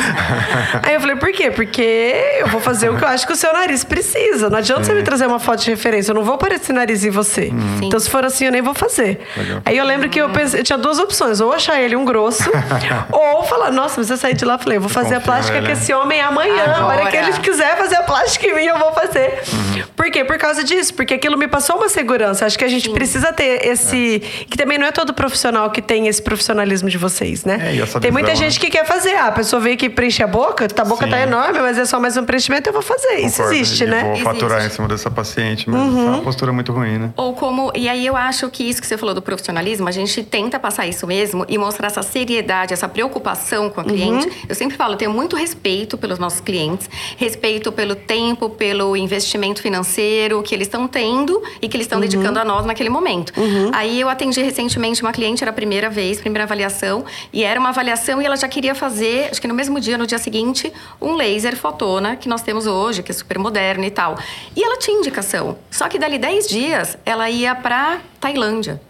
[0.82, 1.50] Aí eu falei, por quê?
[1.50, 4.13] Porque eu vou fazer o que eu acho que o seu nariz precisa.
[4.50, 4.90] Não adianta Sim.
[4.90, 6.10] você me trazer uma foto de referência.
[6.10, 7.50] Eu não vou aparecer nariz em você.
[7.52, 7.80] Hum.
[7.82, 9.20] Então, se for assim, eu nem vou fazer.
[9.36, 9.62] Legal.
[9.64, 12.50] Aí eu lembro que eu, pensei, eu tinha duas opções: ou achar ele um grosso,
[13.10, 15.60] ou falar, nossa, mas eu saí de lá e falei, eu vou fazer a plástica
[15.60, 16.62] com esse homem amanhã.
[16.62, 16.94] Agora.
[16.94, 19.42] Agora que ele quiser fazer a plástica em mim, eu vou fazer.
[19.52, 19.82] Uhum.
[19.96, 20.24] Por quê?
[20.24, 20.94] Por causa disso.
[20.94, 22.46] Porque aquilo me passou uma segurança.
[22.46, 22.94] Acho que a gente Sim.
[22.94, 24.16] precisa ter esse.
[24.16, 24.44] É.
[24.44, 27.58] Que também não é todo profissional que tem esse profissionalismo de vocês, né?
[27.80, 29.14] É, tem muita gente que quer fazer.
[29.14, 31.10] Ah, a pessoa veio que preenche a boca, a boca tá Sim.
[31.10, 33.14] tá enorme, mas é só mais um preenchimento, eu vou fazer.
[33.14, 33.26] Concordo.
[33.26, 34.02] Isso existe, e né?
[34.02, 34.24] Vou existe.
[34.24, 36.06] faturar em cima dessa paciente, mas uhum.
[36.06, 37.12] é uma postura muito ruim, né?
[37.16, 37.72] Ou como.
[37.74, 40.86] E aí eu acho que isso que você falou do profissionalismo, a gente tenta passar
[40.86, 44.26] isso mesmo e mostrar essa seriedade, essa preocupação com a cliente.
[44.26, 44.34] Uhum.
[44.48, 49.62] Eu sempre falo, eu tenho muito respeito pelos nossos clientes, respeito pelo tempo, pelo investimento
[49.62, 52.04] financeiro que eles estão tendo e que eles estão uhum.
[52.04, 53.32] dedicando a nós naquele momento.
[53.36, 53.70] Uhum.
[53.72, 57.68] Aí eu atendi recentemente uma cliente, era a primeira vez, primeira avaliação, e era uma
[57.68, 61.14] avaliação e ela já queria fazer, acho que no mesmo dia, no dia seguinte, um
[61.14, 64.18] laser fotona que nós temos hoje, que é super moderno e tal.
[64.54, 65.58] E ela tinha indicação.
[65.70, 68.80] Só que dali 10 dias, ela ia para Tailândia.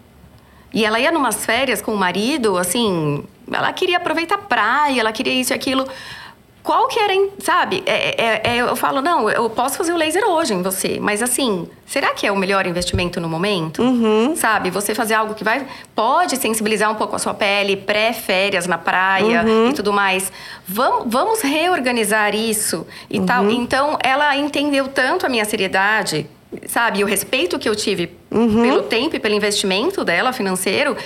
[0.73, 5.13] E ela ia numas férias com o marido, assim, ela queria aproveitar a praia, ela
[5.13, 5.87] queria isso e aquilo.
[6.65, 7.83] Qual que era, sabe?
[7.85, 11.21] É, é, é, eu falo, não, eu posso fazer o laser hoje em você, mas
[11.21, 13.83] assim, será que é o melhor investimento no momento?
[13.83, 14.35] Uhum.
[14.35, 14.71] Sabe?
[14.71, 15.67] Você fazer algo que vai.
[15.95, 19.69] Pode sensibilizar um pouco a sua pele, pré-férias na praia uhum.
[19.69, 20.33] e tudo mais.
[20.67, 23.27] Vamos, vamos reorganizar isso e uhum.
[23.27, 23.51] tal.
[23.51, 26.27] Então, ela entendeu tanto a minha seriedade
[26.69, 28.63] sabe, o respeito que eu tive uhum.
[28.63, 30.97] pelo tempo e pelo investimento dela financeiro,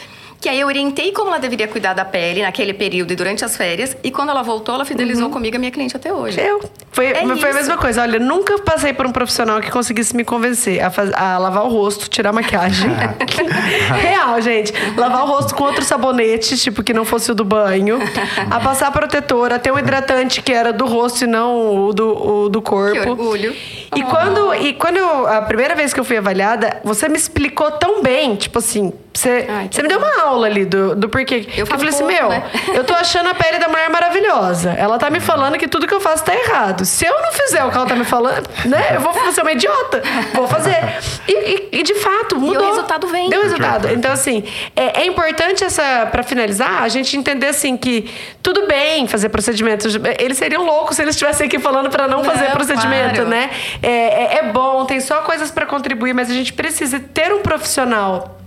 [0.40, 3.56] Que aí eu orientei como ela deveria cuidar da pele naquele período e durante as
[3.56, 3.96] férias.
[4.04, 5.32] E quando ela voltou, ela fidelizou uhum.
[5.32, 6.40] comigo a minha cliente até hoje.
[6.40, 6.60] Eu.
[6.92, 8.02] Foi, é foi a mesma coisa.
[8.02, 11.68] Olha, nunca passei por um profissional que conseguisse me convencer a, faz, a lavar o
[11.68, 12.88] rosto, tirar a maquiagem.
[14.00, 14.72] Real, gente.
[14.96, 17.98] Lavar o rosto com outro sabonete, tipo, que não fosse o do banho.
[18.50, 22.44] A passar protetor, a ter um hidratante que era do rosto e não o do,
[22.44, 23.00] o do corpo.
[23.00, 23.54] Que orgulho.
[23.96, 24.06] E oh.
[24.06, 28.02] quando, e quando eu, a primeira vez que eu fui avaliada, você me explicou tão
[28.02, 31.48] bem, tipo assim, você, Ai, você me deu uma aula ali do, do porquê.
[31.56, 32.44] Eu, eu falei assim, meu, né?
[32.72, 34.70] eu tô achando a pele da mulher maravilhosa.
[34.70, 36.84] Ela tá me falando que tudo que eu faço tá errado.
[36.84, 38.94] Se eu não fizer o que ela tá me falando, né?
[38.94, 40.02] Eu vou ser uma idiota.
[40.34, 40.76] Vou fazer.
[41.26, 42.62] E, e, e de fato, mudou.
[42.62, 43.28] E o resultado vem.
[43.28, 43.88] Deu resultado.
[43.88, 44.44] Então, assim,
[44.76, 48.08] é, é importante essa, para finalizar, a gente entender assim que
[48.40, 49.98] tudo bem fazer procedimentos.
[50.20, 53.28] Eles seriam loucos se eles estivessem aqui falando para não, não, fazer procedimento, claro.
[53.28, 53.50] né?
[53.82, 57.42] É, é, é bom, tem só coisas para contribuir, mas a gente precisa ter um
[57.42, 58.37] profissional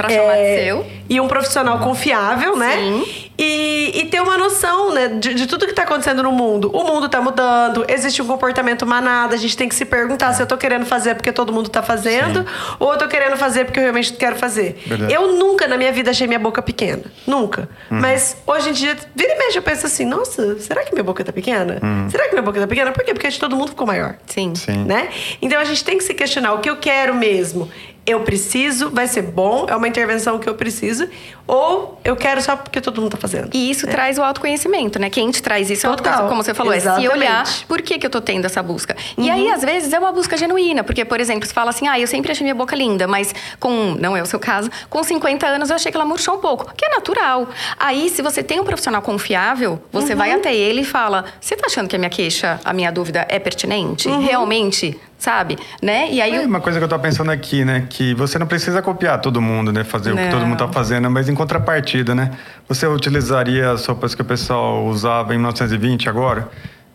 [0.00, 0.86] Pra chamar é, de seu.
[1.08, 2.76] E um profissional confiável, né?
[2.76, 3.30] Sim.
[3.38, 6.70] E, e ter uma noção né, de, de tudo que está acontecendo no mundo.
[6.74, 10.42] O mundo está mudando, existe um comportamento manada, a gente tem que se perguntar se
[10.42, 12.74] eu estou querendo fazer porque todo mundo está fazendo, Sim.
[12.78, 14.78] ou eu tô querendo fazer porque eu realmente quero fazer.
[14.86, 15.12] Verdade.
[15.12, 17.04] Eu nunca na minha vida achei minha boca pequena.
[17.26, 17.68] Nunca.
[17.90, 17.98] Uhum.
[18.00, 21.24] Mas hoje em dia, vira e mexe, eu penso assim, nossa, será que minha boca
[21.24, 21.78] tá pequena?
[21.82, 22.10] Uhum.
[22.10, 22.92] Será que minha boca tá pequena?
[22.92, 23.14] Por quê?
[23.14, 24.16] Porque a de todo mundo ficou maior.
[24.26, 24.54] Sim.
[24.54, 24.84] Sim.
[24.84, 25.08] Né?
[25.40, 27.70] Então a gente tem que se questionar o que eu quero mesmo
[28.10, 31.08] eu preciso, vai ser bom, é uma intervenção que eu preciso,
[31.46, 33.50] ou eu quero só porque todo mundo tá fazendo.
[33.52, 33.90] E isso é.
[33.90, 35.10] traz o autoconhecimento, né?
[35.10, 36.26] Quem te traz isso Total.
[36.26, 37.06] é como você falou, Exatamente.
[37.06, 38.96] é se olhar por que, que eu tô tendo essa busca.
[39.16, 39.24] Uhum.
[39.24, 39.54] E aí, uhum.
[39.54, 42.30] às vezes, é uma busca genuína, porque, por exemplo, você fala assim, ah, eu sempre
[42.30, 45.76] achei minha boca linda, mas com, não é o seu caso, com 50 anos eu
[45.76, 47.48] achei que ela murchou um pouco, que é natural.
[47.78, 50.18] Aí, se você tem um profissional confiável, você uhum.
[50.18, 53.26] vai até ele e fala, você tá achando que a minha queixa, a minha dúvida
[53.28, 54.08] é pertinente?
[54.08, 54.20] Uhum.
[54.20, 55.56] Realmente sabe?
[55.80, 56.10] Né?
[56.10, 56.34] E aí.
[56.34, 57.86] É uma coisa que eu tô pensando aqui, né?
[57.88, 59.84] Que você não precisa copiar todo mundo, né?
[59.84, 60.20] Fazer não.
[60.20, 62.32] o que todo mundo tá fazendo, mas em contrapartida, né?
[62.66, 66.48] Você utilizaria as roupas que o pessoal usava em 1920 agora?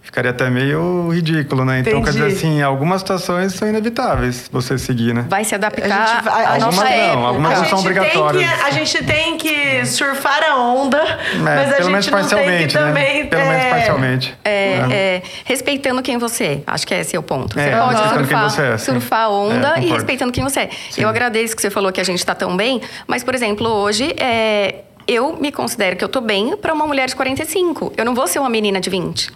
[0.06, 1.80] Ficaria até meio ridículo, né?
[1.80, 2.18] Então, Entendi.
[2.18, 5.26] quer dizer assim, algumas situações são inevitáveis você seguir, né?
[5.28, 8.44] Vai se adaptar a, gente, a, a algumas nossa não, algumas não são obrigatórias.
[8.44, 12.76] Que, a gente tem que surfar a onda, é, mas a gente não tem que
[12.76, 12.86] né?
[12.86, 13.26] também...
[13.26, 14.38] Pelo é, menos parcialmente.
[14.46, 14.52] É,
[14.92, 16.62] é, respeitando quem você é.
[16.68, 17.56] Acho que esse é o ponto.
[17.56, 20.70] Você é, pode surfar, você é, surfar a onda e respeitando quem você é.
[20.92, 21.02] Sim.
[21.02, 24.14] Eu agradeço que você falou que a gente está tão bem, mas, por exemplo, hoje...
[24.20, 24.76] É,
[25.08, 27.94] eu me considero que eu tô bem para uma mulher de 45.
[27.96, 29.32] Eu não vou ser uma menina de 20.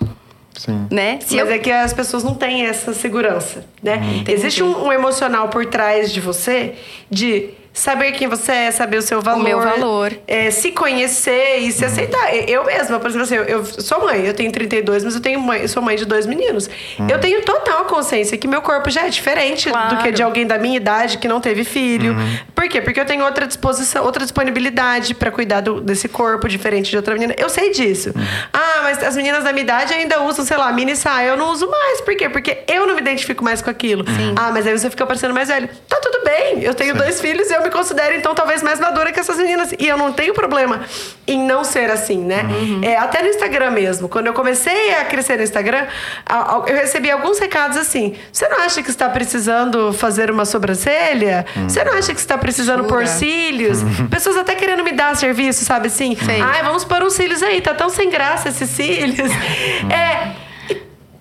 [0.60, 0.88] Sim.
[0.92, 1.20] Né?
[1.22, 1.56] Se Mas eu...
[1.56, 3.96] é que as pessoas não têm essa segurança, né?
[3.96, 6.76] Hum, Existe um, um, emocional por trás de você
[7.10, 9.40] de saber quem você é, saber o seu valor.
[9.40, 10.14] O meu valor.
[10.28, 11.92] É, se conhecer e se uhum.
[11.92, 12.36] aceitar.
[12.48, 15.62] Eu mesma, por exemplo, assim, eu, sou mãe, eu tenho 32, mas eu tenho mãe,
[15.62, 16.70] eu sou mãe de dois meninos.
[17.00, 17.08] Uhum.
[17.10, 19.96] Eu tenho total consciência que meu corpo já é diferente claro.
[19.96, 22.14] do que de alguém da minha idade que não teve filho.
[22.14, 22.38] Uhum.
[22.54, 22.82] Por quê?
[22.82, 27.14] Porque eu tenho outra disposição, outra disponibilidade para cuidar do, desse corpo diferente de outra
[27.14, 27.34] menina.
[27.38, 28.14] Eu sei disso.
[28.52, 31.30] Ah, mas as meninas da minha idade ainda usam, sei lá, mini saia.
[31.30, 32.02] Eu não uso mais.
[32.02, 32.28] Por quê?
[32.28, 34.04] Porque eu não me identifico mais com aquilo.
[34.06, 34.36] Sim.
[34.36, 35.70] Ah, mas aí você fica parecendo mais velho.
[35.88, 36.62] Tá tudo bem.
[36.62, 36.98] Eu tenho Sim.
[36.98, 39.74] dois filhos e eu me considero, então, talvez mais madura que essas meninas.
[39.78, 40.82] E eu não tenho problema
[41.28, 42.44] em não ser assim, né?
[42.44, 42.82] Uhum.
[42.84, 44.10] É, até no Instagram mesmo.
[44.10, 45.86] Quando eu comecei a crescer no Instagram,
[46.68, 51.46] eu recebi alguns recados assim: você não acha que está precisando fazer uma sobrancelha?
[51.56, 51.70] Uhum.
[51.70, 52.90] Você não acha que está precisando Jura.
[52.90, 53.82] pôr cílios?
[53.82, 54.08] Uhum.
[54.08, 56.16] Pessoas até querendo me dar serviço, sabe assim?
[56.16, 56.42] Sim.
[56.42, 59.30] Ai, vamos pôr uns cílios aí, tá tão sem graça esses cílios.
[59.30, 59.92] Uhum.
[59.92, 60.50] É.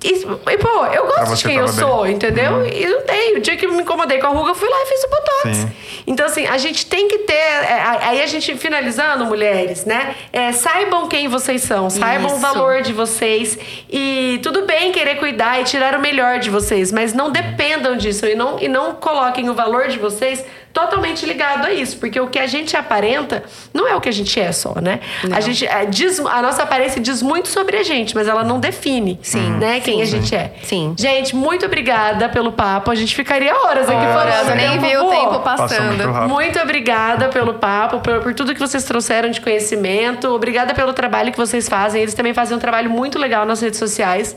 [0.03, 1.73] E, e, pô, eu gosto de quem eu bem.
[1.75, 2.53] sou, entendeu?
[2.53, 2.67] Uhum.
[2.67, 3.37] E não tem.
[3.37, 5.57] O dia que me incomodei com a ruga, eu fui lá e fiz o botox.
[5.57, 5.73] Sim.
[6.07, 7.35] Então, assim, a gente tem que ter.
[7.35, 10.15] É, aí a gente, finalizando, mulheres, né?
[10.33, 12.37] É, saibam quem vocês são, saibam Isso.
[12.37, 13.59] o valor de vocês.
[13.91, 18.27] E tudo bem querer cuidar e tirar o melhor de vocês, mas não dependam disso
[18.27, 22.29] e não, e não coloquem o valor de vocês totalmente ligado a isso, porque o
[22.29, 23.43] que a gente aparenta
[23.73, 25.01] não é o que a gente é só, né?
[25.25, 25.37] Não.
[25.37, 28.61] A gente é, diz, a nossa aparência diz muito sobre a gente, mas ela não
[28.61, 30.53] define, sim, né, quem sim, a gente é.
[30.63, 30.95] Sim.
[30.97, 32.91] Gente, muito obrigada pelo papo.
[32.91, 34.57] A gente ficaria horas aqui falando.
[34.57, 36.09] Nem viu o tempo passando.
[36.09, 40.29] Muito, muito, obrigada pelo papo, por, por tudo que vocês trouxeram de conhecimento.
[40.29, 42.03] Obrigada pelo trabalho que vocês fazem.
[42.03, 44.37] Eles também fazem um trabalho muito legal nas redes sociais.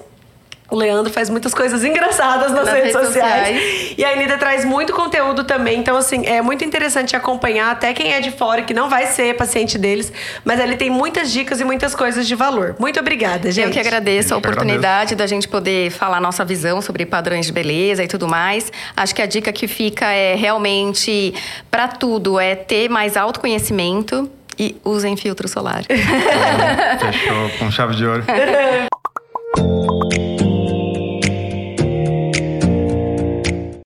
[0.72, 3.59] O Leandro faz muitas coisas engraçadas nas, nas redes, redes sociais.
[3.59, 3.93] sociais.
[3.97, 5.78] E a Anitta traz muito conteúdo também.
[5.78, 9.36] Então, assim, é muito interessante acompanhar até quem é de fora, que não vai ser
[9.36, 10.13] paciente deles.
[10.45, 12.78] Mas ele tem muitas dicas e muitas coisas de valor.
[12.80, 13.65] Muito obrigada, gente.
[13.65, 18.01] Eu que agradeço a oportunidade da gente poder falar nossa visão sobre padrões de beleza
[18.01, 18.72] e tudo mais.
[18.95, 21.34] Acho que a dica que fica é realmente,
[21.69, 25.84] para tudo, é ter mais autoconhecimento e usem filtro solar.
[25.84, 28.24] Fechou, com chave de ouro.